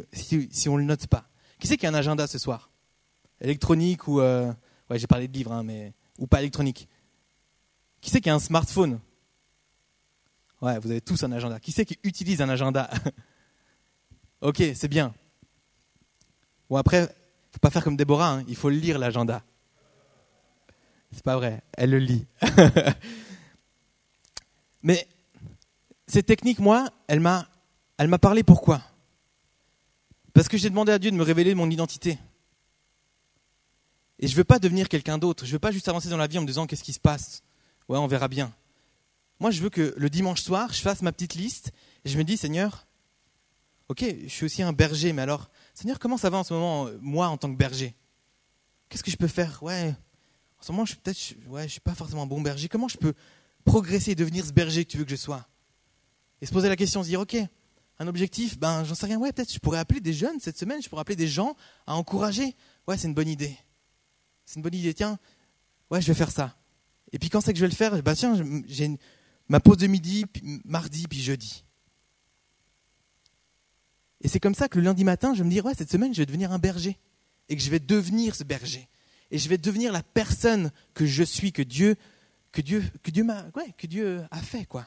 on 0.67 0.73
ne 0.73 0.77
le 0.77 0.83
note 0.83 1.07
pas. 1.07 1.27
Qui 1.57 1.65
c'est 1.65 1.77
qui 1.77 1.87
a 1.87 1.89
un 1.89 1.95
agenda 1.95 2.27
ce 2.27 2.37
soir? 2.37 2.69
Électronique 3.41 4.07
ou... 4.07 4.21
Euh, 4.21 4.53
ouais, 4.87 4.99
j'ai 4.99 5.07
parlé 5.07 5.27
de 5.27 5.49
hein, 5.49 5.63
mais... 5.63 5.95
Ou 6.19 6.27
pas 6.27 6.41
électronique. 6.41 6.87
Qui 8.01 8.11
c'est 8.11 8.21
qui 8.21 8.29
a 8.29 8.35
un 8.35 8.39
smartphone? 8.39 8.99
Ouais, 10.61 10.77
vous 10.77 10.91
avez 10.91 11.01
tous 11.01 11.23
un 11.23 11.31
agenda. 11.31 11.59
Qui 11.59 11.71
c'est 11.71 11.85
qui 11.85 11.97
utilise 12.03 12.39
un 12.39 12.49
agenda? 12.49 12.87
Ok, 14.41 14.61
c'est 14.75 14.89
bien. 14.89 15.15
Bon, 16.69 16.75
après, 16.75 17.07
faut 17.51 17.59
pas 17.61 17.71
faire 17.71 17.83
comme 17.83 17.97
Déborah, 17.97 18.33
hein. 18.33 18.43
il 18.47 18.57
faut 18.57 18.69
lire 18.69 18.99
l'agenda. 18.99 19.41
C'est 21.11 21.23
pas 21.23 21.37
vrai, 21.37 21.63
elle 21.77 21.91
le 21.91 21.99
lit. 21.99 22.27
Mais 24.83 25.07
cette 26.07 26.25
technique, 26.25 26.59
moi, 26.59 26.89
elle 27.07 27.19
m'a, 27.19 27.47
elle 27.97 28.07
m'a 28.07 28.19
parlé 28.19 28.43
pourquoi? 28.43 28.81
Parce 30.33 30.47
que 30.47 30.57
j'ai 30.57 30.69
demandé 30.69 30.91
à 30.91 30.99
Dieu 30.99 31.11
de 31.11 31.15
me 31.15 31.23
révéler 31.23 31.55
mon 31.55 31.69
identité. 31.69 32.17
Et 34.19 34.27
je 34.27 34.33
ne 34.33 34.37
veux 34.37 34.43
pas 34.43 34.59
devenir 34.59 34.89
quelqu'un 34.89 35.17
d'autre. 35.17 35.45
Je 35.45 35.49
ne 35.49 35.53
veux 35.53 35.59
pas 35.59 35.71
juste 35.71 35.87
avancer 35.87 36.09
dans 36.09 36.17
la 36.17 36.27
vie 36.27 36.37
en 36.37 36.41
me 36.41 36.47
disant 36.47 36.65
qu'est-ce 36.65 36.83
qui 36.83 36.93
se 36.93 36.99
passe? 36.99 37.43
Ouais, 37.87 37.97
on 37.97 38.07
verra 38.07 38.27
bien. 38.27 38.53
Moi, 39.39 39.51
je 39.51 39.61
veux 39.61 39.69
que 39.69 39.93
le 39.97 40.09
dimanche 40.09 40.41
soir, 40.41 40.71
je 40.71 40.81
fasse 40.81 41.01
ma 41.01 41.11
petite 41.11 41.35
liste 41.35 41.71
et 42.05 42.09
je 42.09 42.17
me 42.17 42.23
dis, 42.23 42.37
Seigneur, 42.37 42.87
ok, 43.89 44.03
je 44.23 44.29
suis 44.29 44.45
aussi 44.45 44.63
un 44.63 44.73
berger, 44.73 45.13
mais 45.13 45.21
alors, 45.21 45.49
Seigneur, 45.73 45.99
comment 45.99 46.17
ça 46.17 46.29
va 46.29 46.37
en 46.37 46.43
ce 46.43 46.53
moment, 46.53 46.89
moi, 47.01 47.27
en 47.27 47.37
tant 47.37 47.51
que 47.51 47.57
berger? 47.57 47.95
Qu'est-ce 48.89 49.03
que 49.03 49.11
je 49.11 49.17
peux 49.17 49.27
faire? 49.27 49.61
Ouais, 49.61 49.93
en 50.59 50.63
ce 50.63 50.71
moment, 50.71 50.85
je 50.85 50.95
peut-être, 50.95 51.19
ouais, 51.47 51.63
je 51.63 51.73
suis 51.73 51.81
pas 51.81 51.95
forcément 51.95 52.23
un 52.23 52.27
bon 52.27 52.41
berger. 52.41 52.69
Comment 52.69 52.87
je 52.87 52.97
peux 52.97 53.13
progresser 53.65 54.11
et 54.11 54.15
devenir 54.15 54.45
ce 54.45 54.53
berger 54.53 54.85
que 54.85 54.91
tu 54.91 54.97
veux 54.97 55.03
que 55.03 55.11
je 55.11 55.15
sois? 55.17 55.45
Et 56.43 56.45
se 56.45 56.51
poser 56.51 56.67
la 56.67 56.75
question, 56.75 57.01
se 57.03 57.07
dire, 57.07 57.21
ok, 57.21 57.37
un 57.99 58.07
objectif, 58.07 58.59
ben, 58.59 58.83
j'en 58.83 58.95
sais 58.95 59.05
rien. 59.05 59.17
Ouais, 59.17 59.31
peut-être 59.31 59.53
je 59.53 59.59
pourrais 59.59 59.79
appeler 59.79 60.01
des 60.01 60.11
jeunes 60.11 60.41
cette 60.41 60.57
semaine, 60.57 60.81
je 60.81 60.89
pourrais 60.89 60.99
appeler 60.99 61.15
des 61.15 61.29
gens 61.29 61.55
à 61.87 61.95
encourager. 61.95 62.57
Ouais, 62.85 62.97
c'est 62.97 63.07
une 63.07 63.13
bonne 63.13 63.29
idée. 63.29 63.57
C'est 64.45 64.57
une 64.57 64.61
bonne 64.61 64.73
idée. 64.73 64.93
Tiens, 64.93 65.17
ouais, 65.89 66.01
je 66.01 66.07
vais 66.07 66.13
faire 66.13 66.31
ça. 66.31 66.53
Et 67.13 67.17
puis 67.17 67.29
quand 67.29 67.39
c'est 67.39 67.53
que 67.53 67.59
je 67.59 67.63
vais 67.63 67.69
le 67.69 67.73
faire, 67.73 68.03
bah 68.03 68.13
tiens, 68.13 68.35
j'ai 68.67 68.99
ma 69.47 69.61
pause 69.61 69.77
de 69.77 69.87
midi, 69.87 70.25
mardi, 70.65 71.07
puis 71.07 71.21
jeudi. 71.21 71.63
Et 74.19 74.27
c'est 74.27 74.41
comme 74.41 74.55
ça 74.55 74.67
que 74.67 74.79
le 74.79 74.83
lundi 74.83 75.05
matin, 75.05 75.33
je 75.33 75.37
vais 75.37 75.45
me 75.45 75.49
dire, 75.49 75.63
ouais, 75.63 75.73
cette 75.73 75.89
semaine, 75.89 76.13
je 76.13 76.19
vais 76.19 76.25
devenir 76.25 76.51
un 76.51 76.59
berger. 76.59 76.99
Et 77.47 77.55
que 77.55 77.61
je 77.61 77.69
vais 77.69 77.79
devenir 77.79 78.35
ce 78.35 78.43
berger. 78.43 78.89
Et 79.31 79.37
je 79.37 79.47
vais 79.47 79.57
devenir 79.57 79.93
la 79.93 80.03
personne 80.03 80.73
que 80.93 81.05
je 81.05 81.23
suis, 81.23 81.53
que 81.53 81.61
Dieu, 81.61 81.95
que 82.51 82.59
Dieu, 82.59 82.83
que 83.01 83.11
Dieu 83.11 83.23
m'a, 83.23 83.45
ouais, 83.55 83.73
que 83.77 83.87
Dieu 83.87 84.25
a 84.29 84.41
fait, 84.41 84.65
quoi. 84.65 84.85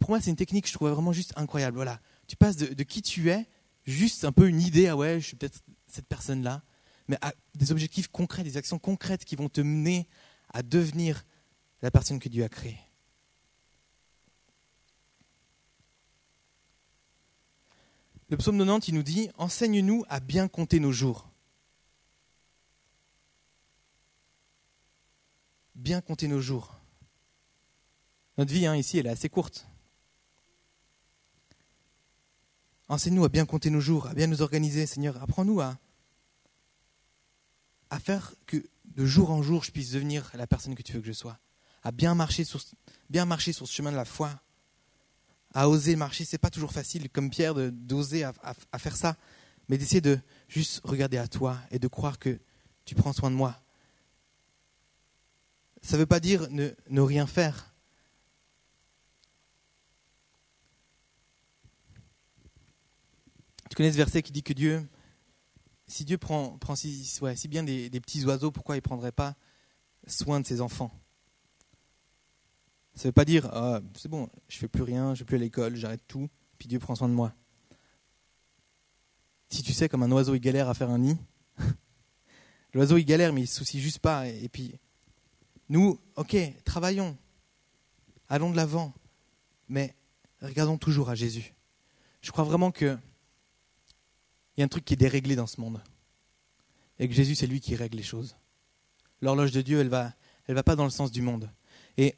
Pour 0.00 0.10
moi, 0.10 0.20
c'est 0.20 0.30
une 0.30 0.36
technique 0.36 0.64
que 0.64 0.70
je 0.70 0.74
trouve 0.74 0.90
vraiment 0.90 1.12
juste 1.12 1.32
incroyable. 1.36 1.76
Voilà. 1.76 2.00
Tu 2.26 2.36
passes 2.36 2.56
de, 2.56 2.74
de, 2.74 2.82
qui 2.82 3.02
tu 3.02 3.30
es, 3.30 3.46
juste 3.84 4.24
un 4.24 4.32
peu 4.32 4.48
une 4.48 4.60
idée, 4.60 4.88
ah 4.88 4.96
ouais, 4.96 5.20
je 5.20 5.26
suis 5.26 5.36
peut-être 5.36 5.60
cette 5.86 6.06
personne-là, 6.06 6.62
mais 7.08 7.16
à 7.22 7.32
des 7.54 7.72
objectifs 7.72 8.08
concrets, 8.08 8.42
des 8.42 8.56
actions 8.56 8.78
concrètes 8.78 9.24
qui 9.24 9.36
vont 9.36 9.48
te 9.48 9.60
mener 9.60 10.06
à 10.52 10.62
devenir 10.62 11.24
la 11.82 11.90
personne 11.90 12.18
que 12.18 12.28
Dieu 12.28 12.44
a 12.44 12.48
créée. 12.48 12.78
Le 18.28 18.36
psaume 18.36 18.58
90, 18.58 18.88
il 18.88 18.94
nous 18.94 19.04
dit 19.04 19.30
Enseigne-nous 19.38 20.04
à 20.08 20.18
bien 20.18 20.48
compter 20.48 20.80
nos 20.80 20.90
jours. 20.90 21.30
Bien 25.76 26.00
compter 26.00 26.26
nos 26.26 26.40
jours. 26.40 26.74
Notre 28.36 28.52
vie, 28.52 28.66
hein, 28.66 28.74
ici, 28.74 28.98
elle 28.98 29.06
est 29.06 29.10
assez 29.10 29.28
courte. 29.28 29.68
Enseigne-nous 32.88 33.24
à 33.24 33.28
bien 33.28 33.46
compter 33.46 33.70
nos 33.70 33.80
jours, 33.80 34.06
à 34.06 34.14
bien 34.14 34.28
nous 34.28 34.42
organiser, 34.42 34.86
Seigneur. 34.86 35.20
Apprends-nous 35.20 35.60
à, 35.60 35.76
à 37.90 37.98
faire 37.98 38.34
que 38.46 38.64
de 38.84 39.04
jour 39.04 39.30
en 39.30 39.42
jour, 39.42 39.64
je 39.64 39.72
puisse 39.72 39.90
devenir 39.90 40.30
la 40.34 40.46
personne 40.46 40.74
que 40.74 40.82
tu 40.82 40.92
veux 40.92 41.00
que 41.00 41.06
je 41.06 41.12
sois. 41.12 41.38
À 41.82 41.90
bien 41.90 42.14
marcher 42.14 42.44
sur, 42.44 42.60
bien 43.10 43.24
marcher 43.24 43.52
sur 43.52 43.66
ce 43.66 43.72
chemin 43.72 43.90
de 43.90 43.96
la 43.96 44.04
foi, 44.04 44.40
à 45.52 45.68
oser 45.68 45.96
marcher. 45.96 46.24
C'est 46.24 46.38
pas 46.38 46.50
toujours 46.50 46.72
facile, 46.72 47.10
comme 47.10 47.28
Pierre, 47.28 47.54
d'oser 47.72 48.24
à, 48.24 48.78
faire 48.78 48.96
ça, 48.96 49.16
mais 49.68 49.78
d'essayer 49.78 50.00
de 50.00 50.18
juste 50.48 50.80
regarder 50.84 51.18
à 51.18 51.26
toi 51.26 51.58
et 51.70 51.78
de 51.78 51.88
croire 51.88 52.18
que 52.18 52.38
tu 52.84 52.94
prends 52.94 53.12
soin 53.12 53.30
de 53.30 53.36
moi. 53.36 53.60
Ça 55.82 55.96
ne 55.96 56.00
veut 56.00 56.06
pas 56.06 56.20
dire 56.20 56.48
ne 56.50 57.00
rien 57.00 57.26
faire. 57.26 57.75
Connais 63.74 63.90
ce 63.90 63.96
verset 63.96 64.22
qui 64.22 64.32
dit 64.32 64.42
que 64.42 64.52
Dieu, 64.52 64.86
si 65.86 66.04
Dieu 66.04 66.18
prend, 66.18 66.58
prend 66.58 66.76
si, 66.76 67.04
si 67.04 67.48
bien 67.48 67.62
des, 67.62 67.90
des, 67.90 68.00
petits 68.00 68.24
oiseaux, 68.24 68.50
pourquoi 68.50 68.76
il 68.76 68.78
ne 68.78 68.82
prendrait 68.82 69.12
pas 69.12 69.34
soin 70.06 70.40
de 70.40 70.46
ses 70.46 70.60
enfants? 70.60 70.92
Ça 72.94 73.02
ne 73.02 73.08
veut 73.08 73.12
pas 73.12 73.24
dire, 73.24 73.46
ah, 73.52 73.80
c'est 73.96 74.08
bon, 74.08 74.28
je 74.48 74.58
fais 74.58 74.68
plus 74.68 74.82
rien, 74.82 75.14
je 75.14 75.20
vais 75.20 75.24
plus 75.26 75.36
à 75.36 75.40
l'école, 75.40 75.76
j'arrête 75.76 76.02
tout, 76.06 76.28
puis 76.58 76.68
Dieu 76.68 76.78
prend 76.78 76.94
soin 76.94 77.08
de 77.08 77.14
moi. 77.14 77.34
Si 79.48 79.62
tu 79.62 79.72
sais 79.72 79.88
comme 79.88 80.02
un 80.02 80.10
oiseau 80.10 80.34
il 80.34 80.40
galère 80.40 80.68
à 80.68 80.74
faire 80.74 80.90
un 80.90 80.98
nid, 80.98 81.16
l'oiseau 82.72 82.96
il 82.96 83.04
galère 83.04 83.32
mais 83.32 83.42
il 83.42 83.46
se 83.46 83.56
soucie 83.56 83.80
juste 83.80 83.98
pas. 83.98 84.28
Et, 84.28 84.44
et 84.44 84.48
puis 84.48 84.78
nous, 85.68 86.00
ok, 86.14 86.36
travaillons, 86.64 87.16
allons 88.28 88.50
de 88.50 88.56
l'avant, 88.56 88.94
mais 89.68 89.94
regardons 90.40 90.78
toujours 90.78 91.10
à 91.10 91.14
Jésus. 91.14 91.54
Je 92.22 92.30
crois 92.30 92.44
vraiment 92.44 92.70
que 92.70 92.96
il 94.56 94.60
y 94.60 94.62
a 94.62 94.64
un 94.64 94.68
truc 94.68 94.84
qui 94.84 94.94
est 94.94 94.98
déréglé 94.98 95.36
dans 95.36 95.46
ce 95.46 95.60
monde. 95.60 95.82
Et 96.98 97.08
que 97.08 97.14
Jésus, 97.14 97.34
c'est 97.34 97.46
lui 97.46 97.60
qui 97.60 97.76
règle 97.76 97.96
les 97.96 98.02
choses. 98.02 98.36
L'horloge 99.20 99.52
de 99.52 99.60
Dieu, 99.60 99.80
elle 99.80 99.88
va, 99.88 100.12
elle 100.46 100.54
va 100.54 100.62
pas 100.62 100.76
dans 100.76 100.84
le 100.84 100.90
sens 100.90 101.10
du 101.10 101.22
monde. 101.22 101.50
Et 101.98 102.16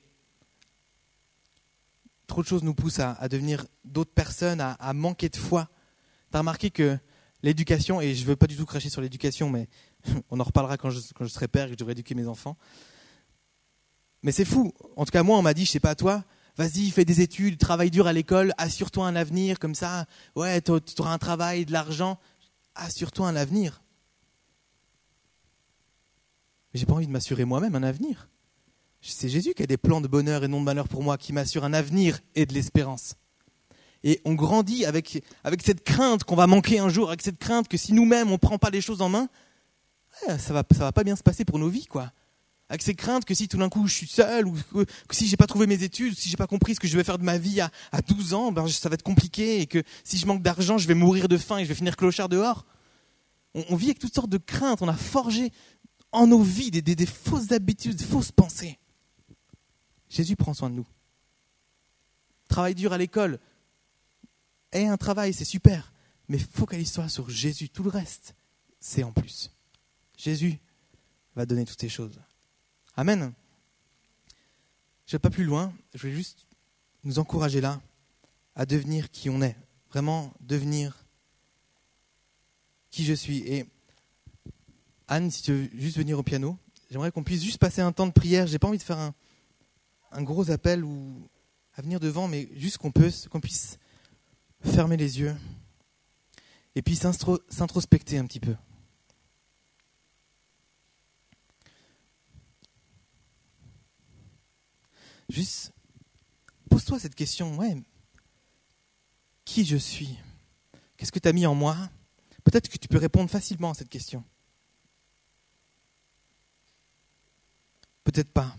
trop 2.26 2.42
de 2.42 2.46
choses 2.46 2.62
nous 2.62 2.74
poussent 2.74 3.00
à, 3.00 3.28
devenir 3.28 3.66
d'autres 3.84 4.12
personnes, 4.12 4.60
à, 4.60 4.92
manquer 4.92 5.28
de 5.28 5.36
foi. 5.36 5.68
Tu 6.30 6.36
as 6.36 6.40
remarqué 6.40 6.70
que 6.70 6.96
l'éducation, 7.42 8.00
et 8.00 8.14
je 8.14 8.24
veux 8.24 8.36
pas 8.36 8.46
du 8.46 8.56
tout 8.56 8.66
cracher 8.66 8.90
sur 8.90 9.00
l'éducation, 9.00 9.50
mais 9.50 9.68
on 10.30 10.38
en 10.38 10.44
reparlera 10.44 10.76
quand 10.76 10.90
je, 10.90 11.00
quand 11.14 11.24
je 11.24 11.30
serai 11.30 11.48
père 11.48 11.64
et 11.64 11.68
que 11.68 11.72
je 11.72 11.78
devrais 11.78 11.92
éduquer 11.92 12.14
mes 12.14 12.28
enfants. 12.28 12.56
Mais 14.22 14.32
c'est 14.32 14.44
fou. 14.44 14.72
En 14.96 15.04
tout 15.04 15.10
cas, 15.10 15.22
moi, 15.22 15.38
on 15.38 15.42
m'a 15.42 15.54
dit, 15.54 15.64
je 15.64 15.70
sais 15.70 15.80
pas 15.80 15.94
toi, 15.94 16.24
vas-y, 16.58 16.90
fais 16.90 17.04
des 17.04 17.20
études, 17.20 17.56
travaille 17.56 17.90
dur 17.90 18.08
à 18.08 18.12
l'école, 18.12 18.52
assure-toi 18.58 19.06
un 19.06 19.16
avenir, 19.16 19.60
comme 19.60 19.76
ça, 19.76 20.06
ouais, 20.34 20.60
tu 20.60 20.72
auras 20.98 21.12
un 21.12 21.18
travail, 21.18 21.64
de 21.64 21.72
l'argent, 21.72 22.18
assure-toi 22.74 23.28
un 23.28 23.36
avenir. 23.36 23.80
Mais 26.74 26.80
j'ai 26.80 26.86
pas 26.86 26.94
envie 26.94 27.06
de 27.06 27.12
m'assurer 27.12 27.44
moi-même 27.44 27.76
un 27.76 27.84
avenir. 27.84 28.28
C'est 29.00 29.28
Jésus 29.28 29.54
qui 29.54 29.62
a 29.62 29.66
des 29.66 29.76
plans 29.76 30.00
de 30.00 30.08
bonheur 30.08 30.42
et 30.42 30.48
non 30.48 30.58
de 30.58 30.64
malheur 30.64 30.88
pour 30.88 31.04
moi, 31.04 31.16
qui 31.16 31.32
m'assure 31.32 31.64
un 31.64 31.72
avenir 31.72 32.18
et 32.34 32.44
de 32.44 32.52
l'espérance. 32.52 33.14
Et 34.02 34.20
on 34.24 34.34
grandit 34.34 34.84
avec, 34.84 35.22
cette 35.64 35.84
crainte 35.84 36.24
qu'on 36.24 36.36
va 36.36 36.48
manquer 36.48 36.80
un 36.80 36.88
jour, 36.88 37.08
avec 37.08 37.22
cette 37.22 37.38
crainte 37.38 37.68
que 37.68 37.76
si 37.76 37.92
nous-mêmes 37.92 38.28
on 38.28 38.32
ne 38.32 38.36
prend 38.36 38.58
pas 38.58 38.70
les 38.70 38.80
choses 38.80 39.00
en 39.00 39.08
main, 39.08 39.28
ça 40.26 40.52
va, 40.52 40.64
ça 40.72 40.80
va 40.80 40.92
pas 40.92 41.04
bien 41.04 41.14
se 41.14 41.22
passer 41.22 41.44
pour 41.44 41.60
nos 41.60 41.68
vies, 41.68 41.86
quoi 41.86 42.12
avec 42.68 42.82
ces 42.82 42.94
craintes 42.94 43.24
que 43.24 43.34
si 43.34 43.48
tout 43.48 43.56
d'un 43.56 43.68
coup 43.68 43.86
je 43.86 43.94
suis 43.94 44.06
seul 44.06 44.46
ou 44.46 44.54
que, 44.72 44.84
si 45.10 45.26
j'ai 45.26 45.36
pas 45.36 45.46
trouvé 45.46 45.66
mes 45.66 45.82
études, 45.82 46.16
si 46.16 46.28
j'ai 46.28 46.36
pas 46.36 46.46
compris 46.46 46.74
ce 46.74 46.80
que 46.80 46.86
je 46.86 46.96
vais 46.96 47.04
faire 47.04 47.18
de 47.18 47.24
ma 47.24 47.38
vie 47.38 47.60
à, 47.60 47.70
à 47.92 48.02
12 48.02 48.34
ans, 48.34 48.52
ben 48.52 48.68
ça 48.68 48.88
va 48.88 48.94
être 48.94 49.02
compliqué 49.02 49.60
et 49.60 49.66
que 49.66 49.82
si 50.04 50.18
je 50.18 50.26
manque 50.26 50.42
d'argent, 50.42 50.76
je 50.76 50.86
vais 50.86 50.94
mourir 50.94 51.28
de 51.28 51.38
faim 51.38 51.58
et 51.58 51.64
je 51.64 51.68
vais 51.68 51.74
finir 51.74 51.96
clochard 51.96 52.28
dehors. 52.28 52.66
On, 53.54 53.76
vit 53.76 53.86
avec 53.86 53.98
toutes 53.98 54.14
sortes 54.14 54.28
de 54.28 54.38
craintes, 54.38 54.82
on 54.82 54.88
a 54.88 54.96
forgé 54.96 55.50
en 56.12 56.26
nos 56.26 56.42
vies 56.42 56.70
des, 56.70 56.82
des, 56.82 57.06
fausses 57.06 57.52
habitudes, 57.52 57.96
des 57.96 58.04
fausses 58.04 58.32
pensées. 58.32 58.78
Jésus 60.10 60.36
prend 60.36 60.54
soin 60.54 60.70
de 60.70 60.74
nous. 60.74 60.86
Travaille 62.48 62.74
dur 62.74 62.92
à 62.92 62.98
l'école. 62.98 63.40
Aie 64.72 64.86
un 64.86 64.96
travail, 64.96 65.32
c'est 65.32 65.44
super. 65.44 65.92
Mais 66.28 66.38
focalise-toi 66.38 67.08
sur 67.08 67.30
Jésus. 67.30 67.70
Tout 67.70 67.82
le 67.82 67.90
reste, 67.90 68.34
c'est 68.80 69.02
en 69.02 69.12
plus. 69.12 69.50
Jésus 70.16 70.58
va 71.34 71.46
donner 71.46 71.64
toutes 71.64 71.80
ces 71.80 71.88
choses. 71.88 72.20
Amen. 72.98 73.32
Je 75.06 75.12
vais 75.12 75.20
pas 75.20 75.30
plus 75.30 75.44
loin, 75.44 75.72
je 75.94 76.04
vais 76.04 76.12
juste 76.12 76.48
nous 77.04 77.20
encourager 77.20 77.60
là 77.60 77.80
à 78.56 78.66
devenir 78.66 79.12
qui 79.12 79.30
on 79.30 79.40
est, 79.40 79.56
vraiment 79.88 80.34
devenir 80.40 81.06
qui 82.90 83.04
je 83.04 83.14
suis. 83.14 83.38
Et 83.46 83.66
Anne, 85.06 85.30
si 85.30 85.42
tu 85.42 85.52
veux 85.52 85.70
juste 85.74 85.96
venir 85.96 86.18
au 86.18 86.24
piano, 86.24 86.58
j'aimerais 86.90 87.12
qu'on 87.12 87.22
puisse 87.22 87.44
juste 87.44 87.58
passer 87.58 87.80
un 87.82 87.92
temps 87.92 88.08
de 88.08 88.12
prière. 88.12 88.48
J'ai 88.48 88.58
pas 88.58 88.66
envie 88.66 88.78
de 88.78 88.82
faire 88.82 89.12
un, 90.10 90.22
gros 90.24 90.50
appel 90.50 90.82
ou 90.82 91.30
à 91.76 91.82
venir 91.82 92.00
devant, 92.00 92.26
mais 92.26 92.48
juste 92.56 92.78
qu'on 92.78 92.90
qu'on 92.90 93.40
puisse 93.40 93.78
fermer 94.64 94.96
les 94.96 95.20
yeux 95.20 95.36
et 96.74 96.82
puis 96.82 96.96
s'introspecter 96.96 98.18
un 98.18 98.26
petit 98.26 98.40
peu. 98.40 98.56
Juste, 105.28 105.72
pose-toi 106.70 106.98
cette 106.98 107.14
question, 107.14 107.56
ouais, 107.56 107.76
qui 109.44 109.64
je 109.64 109.76
suis? 109.76 110.18
Qu'est-ce 110.96 111.12
que 111.12 111.18
tu 111.18 111.28
as 111.28 111.32
mis 111.32 111.46
en 111.46 111.54
moi? 111.54 111.76
Peut-être 112.44 112.68
que 112.68 112.78
tu 112.78 112.88
peux 112.88 112.98
répondre 112.98 113.30
facilement 113.30 113.70
à 113.70 113.74
cette 113.74 113.88
question. 113.88 114.24
Peut-être 118.04 118.32
pas. 118.32 118.56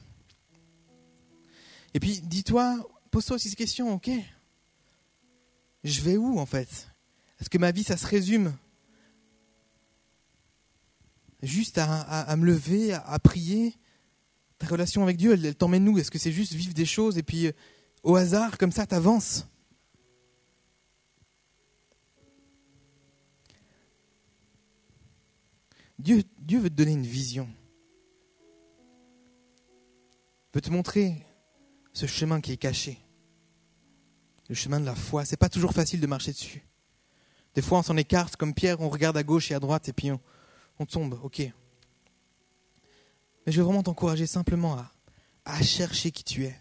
Et 1.93 1.99
puis, 1.99 2.21
dis-toi, 2.21 2.87
pose-toi 3.09 3.37
aussi 3.37 3.49
cette 3.49 3.57
question, 3.57 3.93
ok? 3.93 4.11
Je 5.83 6.01
vais 6.01 6.17
où 6.17 6.39
en 6.39 6.45
fait? 6.45 6.89
Est-ce 7.39 7.49
que 7.49 7.57
ma 7.57 7.71
vie, 7.71 7.83
ça 7.83 7.97
se 7.97 8.05
résume 8.05 8.55
juste 11.41 11.77
à, 11.77 12.35
me 12.35 12.45
lever, 12.45 12.93
à 12.93 13.17
prier, 13.19 13.75
ta 14.59 14.67
relation 14.67 15.03
avec 15.03 15.17
Dieu, 15.17 15.33
elle, 15.33 15.55
t'emmène 15.55 15.87
où? 15.87 15.97
Est-ce 15.97 16.11
que 16.11 16.19
c'est 16.19 16.31
juste 16.33 16.53
vivre 16.53 16.73
des 16.73 16.85
choses 16.85 17.17
et 17.17 17.23
puis 17.23 17.47
euh, 17.47 17.51
au 18.03 18.15
hasard, 18.15 18.57
comme 18.57 18.71
ça, 18.71 18.85
t'avances? 18.85 19.47
Dieu, 25.97 26.23
Dieu 26.37 26.59
veut 26.59 26.69
te 26.69 26.75
donner 26.75 26.93
une 26.93 27.05
vision. 27.05 27.49
veut 30.53 30.61
te 30.61 30.69
montrer 30.71 31.25
ce 31.93 32.05
chemin 32.05 32.41
qui 32.41 32.51
est 32.51 32.57
caché. 32.57 32.99
Le 34.49 34.55
chemin 34.55 34.79
de 34.79 34.85
la 34.85 34.95
foi. 34.95 35.25
C'est 35.25 35.37
pas 35.37 35.49
toujours 35.49 35.73
facile 35.73 36.01
de 36.01 36.07
marcher 36.07 36.31
dessus. 36.31 36.63
Des 37.53 37.61
fois, 37.61 37.79
on 37.79 37.83
s'en 37.83 37.97
écarte 37.97 38.35
comme 38.35 38.53
Pierre, 38.53 38.79
on 38.81 38.89
regarde 38.89 39.17
à 39.17 39.23
gauche 39.23 39.51
et 39.51 39.53
à 39.53 39.59
droite 39.59 39.89
et 39.89 39.93
puis 39.93 40.11
on, 40.11 40.19
on 40.79 40.85
tombe. 40.85 41.19
Ok, 41.23 41.41
mais 43.45 43.51
je 43.51 43.57
veux 43.57 43.63
vraiment 43.63 43.83
t'encourager 43.83 44.27
simplement 44.27 44.77
à, 45.45 45.61
chercher 45.61 46.11
qui 46.11 46.23
tu 46.23 46.45
es 46.45 46.55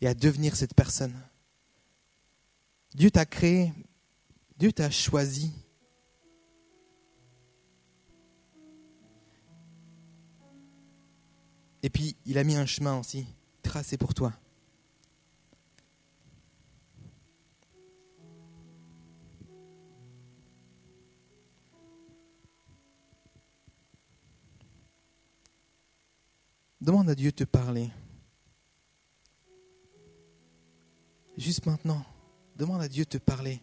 et 0.00 0.06
à 0.06 0.14
devenir 0.14 0.54
cette 0.54 0.74
personne. 0.74 1.14
Dieu 2.94 3.10
t'a 3.10 3.24
créé, 3.24 3.72
Dieu 4.58 4.72
t'a 4.72 4.90
choisi. 4.90 5.52
Et 11.82 11.88
puis, 11.88 12.16
il 12.26 12.36
a 12.36 12.44
mis 12.44 12.56
un 12.56 12.66
chemin 12.66 12.98
aussi, 12.98 13.26
tracé 13.62 13.96
pour 13.96 14.12
toi. 14.12 14.32
Demande 26.86 27.10
à 27.10 27.16
Dieu 27.16 27.32
de 27.32 27.36
te 27.36 27.42
parler. 27.42 27.90
Juste 31.36 31.66
maintenant, 31.66 32.06
demande 32.54 32.80
à 32.80 32.86
Dieu 32.86 33.02
de 33.02 33.08
te 33.08 33.18
parler. 33.18 33.60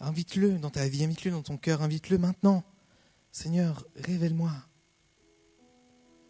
Invite-le 0.00 0.58
dans 0.58 0.70
ta 0.70 0.88
vie, 0.88 1.04
invite-le 1.04 1.30
dans 1.30 1.44
ton 1.44 1.56
cœur, 1.56 1.80
invite-le 1.82 2.18
maintenant. 2.18 2.64
Seigneur, 3.30 3.86
révèle-moi. 3.94 4.50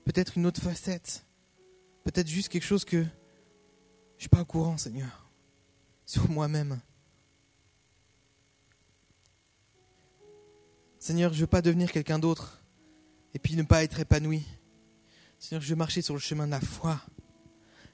Peut-être 0.05 0.37
une 0.37 0.45
autre 0.45 0.61
facette, 0.61 1.25
peut-être 2.05 2.29
juste 2.29 2.51
quelque 2.51 2.67
chose 2.67 2.85
que 2.85 2.99
je 2.99 3.05
ne 3.05 4.19
suis 4.19 4.29
pas 4.29 4.43
au 4.43 4.45
courant, 4.45 4.77
Seigneur, 4.77 5.31
sur 6.05 6.29
moi-même. 6.29 6.79
Seigneur, 10.99 11.33
je 11.33 11.39
ne 11.39 11.41
veux 11.41 11.47
pas 11.47 11.63
devenir 11.63 11.91
quelqu'un 11.91 12.19
d'autre 12.19 12.63
et 13.33 13.39
puis 13.39 13.57
ne 13.57 13.63
pas 13.63 13.83
être 13.83 14.01
épanoui. 14.01 14.45
Seigneur, 15.41 15.63
je 15.63 15.71
veux 15.71 15.77
marcher 15.77 16.03
sur 16.03 16.13
le 16.13 16.21
chemin 16.21 16.45
de 16.45 16.51
la 16.51 16.61
foi. 16.61 17.01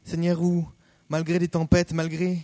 Seigneur, 0.03 0.43
où, 0.43 0.67
malgré 1.09 1.39
les 1.39 1.47
tempêtes, 1.47 1.93
malgré, 1.93 2.43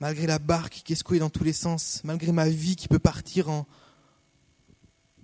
malgré 0.00 0.26
la 0.26 0.38
barque 0.38 0.82
qui 0.84 0.92
est 0.92 0.96
secouée 0.96 1.18
dans 1.18 1.30
tous 1.30 1.42
les 1.42 1.54
sens, 1.54 2.02
malgré 2.04 2.30
ma 2.30 2.46
vie 2.46 2.76
qui 2.76 2.88
peut 2.88 2.98
partir 2.98 3.48
en, 3.48 3.66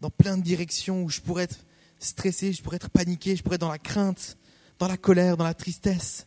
dans 0.00 0.08
plein 0.08 0.38
de 0.38 0.42
directions 0.42 1.04
où 1.04 1.10
je 1.10 1.20
pourrais 1.20 1.44
être 1.44 1.66
stressé, 1.98 2.54
je 2.54 2.62
pourrais 2.62 2.76
être 2.76 2.88
paniqué, 2.88 3.36
je 3.36 3.42
pourrais 3.42 3.56
être 3.56 3.60
dans 3.60 3.70
la 3.70 3.78
crainte, 3.78 4.38
dans 4.78 4.88
la 4.88 4.96
colère, 4.96 5.36
dans 5.36 5.44
la 5.44 5.54
tristesse. 5.54 6.26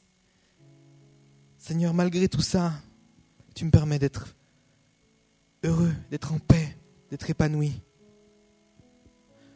Seigneur, 1.57 1.95
malgré 1.95 2.29
tout 2.29 2.43
ça, 2.43 2.73
tu 3.55 3.65
me 3.65 3.71
permets 3.71 3.97
d'être 3.97 4.35
heureux, 5.63 5.95
d'être 6.11 6.31
en 6.31 6.37
paix, 6.37 6.77
d'être 7.09 7.27
épanoui. 7.27 7.81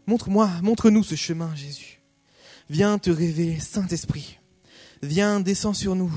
Montre-moi, 0.08 0.50
montre-nous 0.64 1.04
ce 1.04 1.14
chemin, 1.14 1.54
Jésus. 1.54 1.99
Viens 2.70 3.00
te 3.00 3.10
révéler, 3.10 3.60
Saint-Esprit. 3.60 4.38
Viens, 5.02 5.40
descends 5.40 5.74
sur 5.74 5.96
nous. 5.96 6.12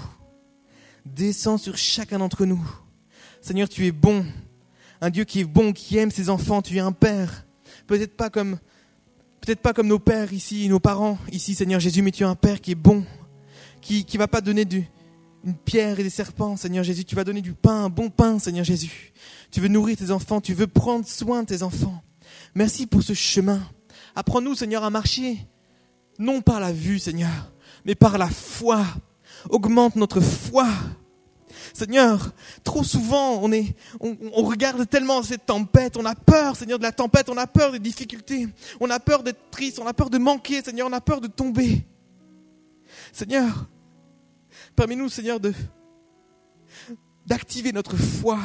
Descends 1.06 1.56
sur 1.56 1.76
chacun 1.76 2.18
d'entre 2.18 2.44
nous. 2.44 2.62
Seigneur, 3.40 3.68
tu 3.68 3.86
es 3.86 3.92
bon. 3.92 4.26
Un 5.00 5.10
Dieu 5.10 5.24
qui 5.24 5.40
est 5.40 5.44
bon, 5.44 5.72
qui 5.72 5.96
aime 5.96 6.10
ses 6.10 6.28
enfants. 6.28 6.60
Tu 6.60 6.76
es 6.76 6.80
un 6.80 6.92
Père. 6.92 7.46
Peut-être 7.86 8.16
pas 8.16 8.28
comme, 8.28 8.58
peut-être 9.40 9.60
pas 9.60 9.72
comme 9.72 9.88
nos 9.88 9.98
pères 9.98 10.32
ici, 10.32 10.68
nos 10.68 10.78
parents 10.78 11.18
ici, 11.30 11.54
Seigneur 11.54 11.80
Jésus, 11.80 12.02
mais 12.02 12.12
tu 12.12 12.22
es 12.22 12.26
un 12.26 12.34
Père 12.34 12.60
qui 12.60 12.72
est 12.72 12.76
bon, 12.76 13.04
qui 13.80 14.06
ne 14.12 14.18
va 14.18 14.28
pas 14.28 14.40
donner 14.40 14.64
du, 14.64 14.86
une 15.44 15.56
pierre 15.56 15.98
et 15.98 16.02
des 16.02 16.10
serpents, 16.10 16.56
Seigneur 16.56 16.84
Jésus. 16.84 17.04
Tu 17.04 17.16
vas 17.16 17.24
donner 17.24 17.40
du 17.40 17.52
pain, 17.52 17.84
un 17.84 17.88
bon 17.88 18.10
pain, 18.10 18.38
Seigneur 18.38 18.64
Jésus. 18.64 19.12
Tu 19.50 19.60
veux 19.60 19.68
nourrir 19.68 19.96
tes 19.96 20.10
enfants, 20.10 20.40
tu 20.40 20.54
veux 20.54 20.66
prendre 20.66 21.06
soin 21.06 21.42
de 21.42 21.48
tes 21.48 21.62
enfants. 21.62 22.02
Merci 22.54 22.86
pour 22.86 23.02
ce 23.02 23.14
chemin. 23.14 23.60
Apprends-nous, 24.14 24.54
Seigneur, 24.54 24.84
à 24.84 24.90
marcher, 24.90 25.46
non 26.18 26.40
par 26.40 26.60
la 26.60 26.72
vue, 26.72 26.98
Seigneur, 26.98 27.52
mais 27.84 27.94
par 27.94 28.18
la 28.18 28.28
foi. 28.28 28.84
Augmente 29.50 29.96
notre 29.96 30.20
foi. 30.20 30.68
Seigneur, 31.74 32.32
trop 32.64 32.84
souvent, 32.84 33.40
on, 33.42 33.52
est, 33.52 33.74
on, 34.00 34.42
regarde 34.42 34.88
tellement 34.88 35.22
cette 35.22 35.46
tempête, 35.46 35.96
on 35.96 36.04
a 36.04 36.14
peur, 36.14 36.56
Seigneur, 36.56 36.78
de 36.78 36.84
la 36.84 36.92
tempête, 36.92 37.28
on 37.28 37.36
a 37.36 37.46
peur 37.46 37.72
des 37.72 37.78
difficultés, 37.78 38.48
on 38.80 38.90
a 38.90 39.00
peur 39.00 39.22
d'être 39.22 39.50
triste, 39.50 39.78
on 39.78 39.86
a 39.86 39.94
peur 39.94 40.10
de 40.10 40.18
manquer, 40.18 40.62
Seigneur, 40.62 40.88
on 40.88 40.92
a 40.92 41.00
peur 41.00 41.20
de 41.20 41.28
tomber. 41.28 41.86
Seigneur, 43.12 43.68
permets-nous, 44.76 45.08
Seigneur, 45.08 45.40
d'activer 47.26 47.72
notre 47.72 47.96
foi, 47.96 48.38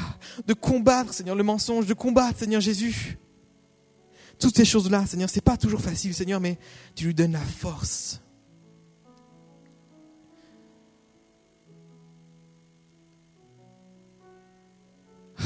de 0.45 0.53
combattre, 0.53 1.13
Seigneur, 1.13 1.36
le 1.36 1.43
mensonge, 1.43 1.86
de 1.86 1.93
combattre, 1.93 2.39
Seigneur 2.39 2.62
Jésus. 2.62 3.17
Toutes 4.39 4.56
ces 4.56 4.65
choses-là, 4.65 5.06
Seigneur, 5.06 5.30
c'est 5.30 5.41
pas 5.41 5.58
toujours 5.58 5.82
facile, 5.82 6.13
Seigneur, 6.13 6.39
mais 6.39 6.58
tu 6.95 7.06
lui 7.06 7.13
donnes 7.13 7.34
la 7.34 7.39
force. 7.39 8.21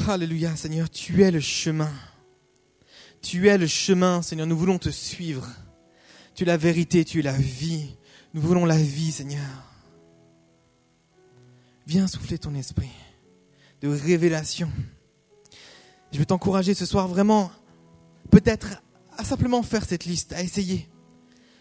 Alléluia, 0.08 0.56
Seigneur, 0.56 0.90
tu 0.90 1.22
es 1.22 1.30
le 1.30 1.40
chemin. 1.40 1.92
Tu 3.20 3.48
es 3.48 3.56
le 3.56 3.66
chemin, 3.66 4.20
Seigneur, 4.20 4.46
nous 4.46 4.56
voulons 4.56 4.78
te 4.78 4.88
suivre. 4.88 5.48
Tu 6.34 6.42
es 6.42 6.46
la 6.46 6.56
vérité, 6.56 7.04
tu 7.04 7.20
es 7.20 7.22
la 7.22 7.32
vie. 7.36 7.96
Nous 8.34 8.40
voulons 8.40 8.64
la 8.64 8.76
vie, 8.76 9.12
Seigneur. 9.12 9.40
Viens 11.86 12.06
souffler 12.08 12.38
ton 12.38 12.54
esprit 12.54 12.90
de 13.80 13.88
révélation. 13.88 14.70
Je 16.12 16.18
veux 16.18 16.26
t'encourager 16.26 16.74
ce 16.74 16.86
soir 16.86 17.08
vraiment, 17.08 17.50
peut-être 18.32 18.82
à 19.16 19.24
simplement 19.24 19.62
faire 19.62 19.84
cette 19.84 20.06
liste, 20.06 20.32
à 20.32 20.42
essayer. 20.42 20.88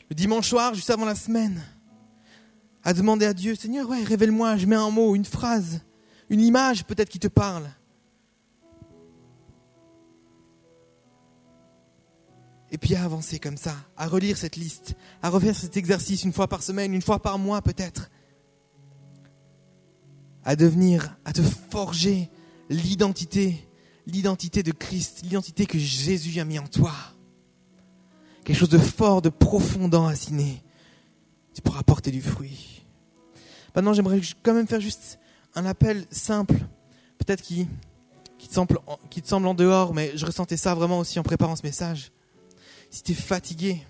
Le 0.10 0.16
dimanche 0.16 0.50
soir, 0.50 0.74
juste 0.74 0.90
avant 0.90 1.06
la 1.06 1.16
semaine, 1.16 1.62
à 2.84 2.94
demander 2.94 3.26
à 3.26 3.34
Dieu, 3.34 3.56
Seigneur, 3.56 3.88
ouais, 3.90 4.04
révèle-moi, 4.04 4.58
je 4.58 4.66
mets 4.66 4.78
un 4.78 4.90
mot, 4.90 5.14
une 5.14 5.26
phrase, 5.26 5.82
une 6.30 6.40
image 6.40 6.86
peut-être 6.86 7.10
qui 7.10 7.20
te 7.20 7.28
parle. 7.28 7.70
Et 12.72 12.78
puis 12.78 12.96
à 12.96 13.04
avancer 13.04 13.38
comme 13.38 13.58
ça, 13.58 13.76
à 13.98 14.08
relire 14.08 14.38
cette 14.38 14.56
liste, 14.56 14.96
à 15.22 15.30
refaire 15.30 15.56
cet 15.56 15.76
exercice 15.76 16.24
une 16.24 16.32
fois 16.32 16.48
par 16.48 16.64
semaine, 16.64 16.94
une 16.94 17.02
fois 17.02 17.22
par 17.22 17.38
mois 17.38 17.62
peut-être. 17.62 18.10
À 20.46 20.56
devenir, 20.56 21.18
à 21.26 21.34
te 21.34 21.42
forger 21.42 22.32
l'identité, 22.70 23.68
l'identité 24.12 24.64
de 24.64 24.72
Christ, 24.72 25.22
l'identité 25.24 25.66
que 25.66 25.80
Jésus 25.80 26.40
a 26.40 26.46
mis 26.46 26.60
en 26.60 26.68
toi. 26.68 26.94
Quelque 28.44 28.58
chose 28.58 28.70
de 28.70 28.78
fort, 28.78 29.22
de 29.22 29.30
profond 29.30 29.90
enraciné. 29.92 30.64
Tu 31.54 31.62
pourras 31.62 31.84
porter 31.84 32.12
du 32.12 32.22
fruit. 32.22 32.84
Maintenant, 33.76 33.94
j'aimerais 33.94 34.22
quand 34.44 34.54
même 34.54 34.68
faire 34.68 34.82
juste 34.82 35.20
un 35.56 35.66
appel 35.66 36.06
simple, 36.12 36.56
peut-être 37.18 37.42
qui, 37.42 37.68
te 38.38 38.54
semble, 38.54 39.48
en 39.48 39.54
dehors, 39.54 39.94
mais 39.94 40.12
je 40.16 40.26
ressentais 40.26 40.58
ça 40.58 40.74
vraiment 40.76 41.00
aussi 41.00 41.20
en 41.20 41.24
préparant 41.24 41.56
ce 41.56 41.64
message 41.64 42.12
si 42.90 43.04
tu 43.04 43.14
es 43.14 43.16
fatigué, 43.16 43.82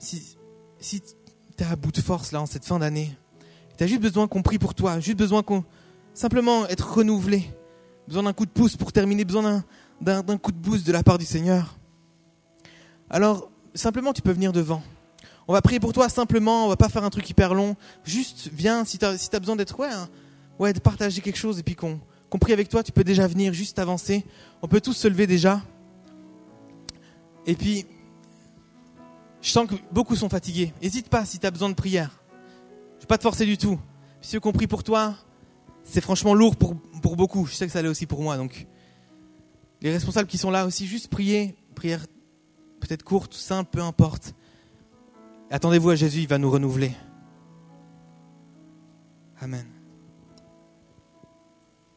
si, 0.00 0.36
si 0.80 1.00
tu 1.00 1.14
es 1.62 1.64
à 1.64 1.76
bout 1.76 1.92
de 1.92 2.00
force 2.00 2.32
là 2.32 2.42
en 2.42 2.46
cette 2.46 2.64
fin 2.64 2.80
d'année, 2.80 3.16
tu 3.78 3.84
as 3.84 3.86
juste 3.86 4.00
besoin 4.00 4.26
qu'on 4.26 4.42
prie 4.42 4.58
pour 4.58 4.74
toi, 4.74 4.98
juste 4.98 5.16
besoin 5.16 5.44
qu'on 5.44 5.64
simplement 6.12 6.66
être 6.66 6.94
renouvelé, 6.94 7.48
besoin 8.06 8.22
d'un 8.22 8.32
coup 8.32 8.46
de 8.46 8.50
pouce 8.50 8.76
pour 8.76 8.92
terminer, 8.92 9.24
besoin 9.24 9.64
d'un 10.00 10.38
coup 10.38 10.52
de 10.52 10.56
boost 10.56 10.86
de 10.86 10.92
la 10.92 11.02
part 11.02 11.18
du 11.18 11.24
Seigneur. 11.24 11.76
Alors, 13.10 13.50
simplement, 13.74 14.12
tu 14.12 14.22
peux 14.22 14.32
venir 14.32 14.52
devant. 14.52 14.82
On 15.46 15.52
va 15.52 15.60
prier 15.60 15.80
pour 15.80 15.92
toi 15.92 16.08
simplement, 16.08 16.64
on 16.64 16.68
va 16.68 16.76
pas 16.76 16.88
faire 16.88 17.04
un 17.04 17.10
truc 17.10 17.28
hyper 17.28 17.54
long. 17.54 17.76
Juste 18.04 18.48
viens, 18.52 18.84
si 18.84 18.98
tu 18.98 19.04
as, 19.04 19.40
besoin 19.40 19.56
d'être, 19.56 19.78
ouais, 19.78 19.90
hein, 19.90 20.08
ouais, 20.58 20.72
de 20.72 20.78
partager 20.78 21.20
quelque 21.20 21.36
chose 21.36 21.58
et 21.58 21.62
puis 21.62 21.74
qu'on 21.74 22.00
prie 22.40 22.52
avec 22.52 22.68
toi, 22.68 22.82
tu 22.82 22.92
peux 22.92 23.04
déjà 23.04 23.26
venir, 23.26 23.52
juste 23.52 23.78
avancer. 23.78 24.24
On 24.62 24.68
peut 24.68 24.80
tous 24.80 24.94
se 24.94 25.06
lever 25.06 25.26
déjà. 25.26 25.60
Et 27.46 27.54
puis, 27.54 27.84
je 29.42 29.50
sens 29.50 29.68
que 29.68 29.74
beaucoup 29.92 30.16
sont 30.16 30.30
fatigués. 30.30 30.72
N'hésite 30.82 31.08
pas 31.10 31.26
si 31.26 31.38
tu 31.38 31.46
as 31.46 31.50
besoin 31.50 31.68
de 31.68 31.74
prière. 31.74 32.22
Je 32.92 32.96
ne 32.96 33.00
vais 33.02 33.06
pas 33.06 33.18
te 33.18 33.22
forcer 33.22 33.44
du 33.44 33.58
tout. 33.58 33.78
Si 34.22 34.30
ceux 34.30 34.40
qui 34.40 34.66
pour 34.66 34.82
toi, 34.82 35.14
c'est 35.84 36.00
franchement 36.00 36.34
lourd 36.34 36.56
pour, 36.56 36.74
beaucoup. 37.16 37.46
Je 37.46 37.54
sais 37.54 37.66
que 37.66 37.72
ça 37.72 37.82
l'est 37.82 37.88
aussi 37.88 38.06
pour 38.06 38.22
moi. 38.22 38.36
Donc, 38.36 38.66
les 39.82 39.92
responsables 39.92 40.26
qui 40.26 40.38
sont 40.38 40.50
là 40.50 40.66
aussi, 40.66 40.86
juste 40.86 41.08
prier, 41.08 41.54
prière 41.74 42.06
peut-être 42.80 43.02
courte, 43.02 43.34
simple, 43.34 43.70
peu 43.70 43.82
importe. 43.82 44.34
Attendez-vous 45.50 45.90
à 45.90 45.94
Jésus, 45.94 46.20
il 46.20 46.28
va 46.28 46.38
nous 46.38 46.50
renouveler. 46.50 46.92
Amen. 49.40 49.73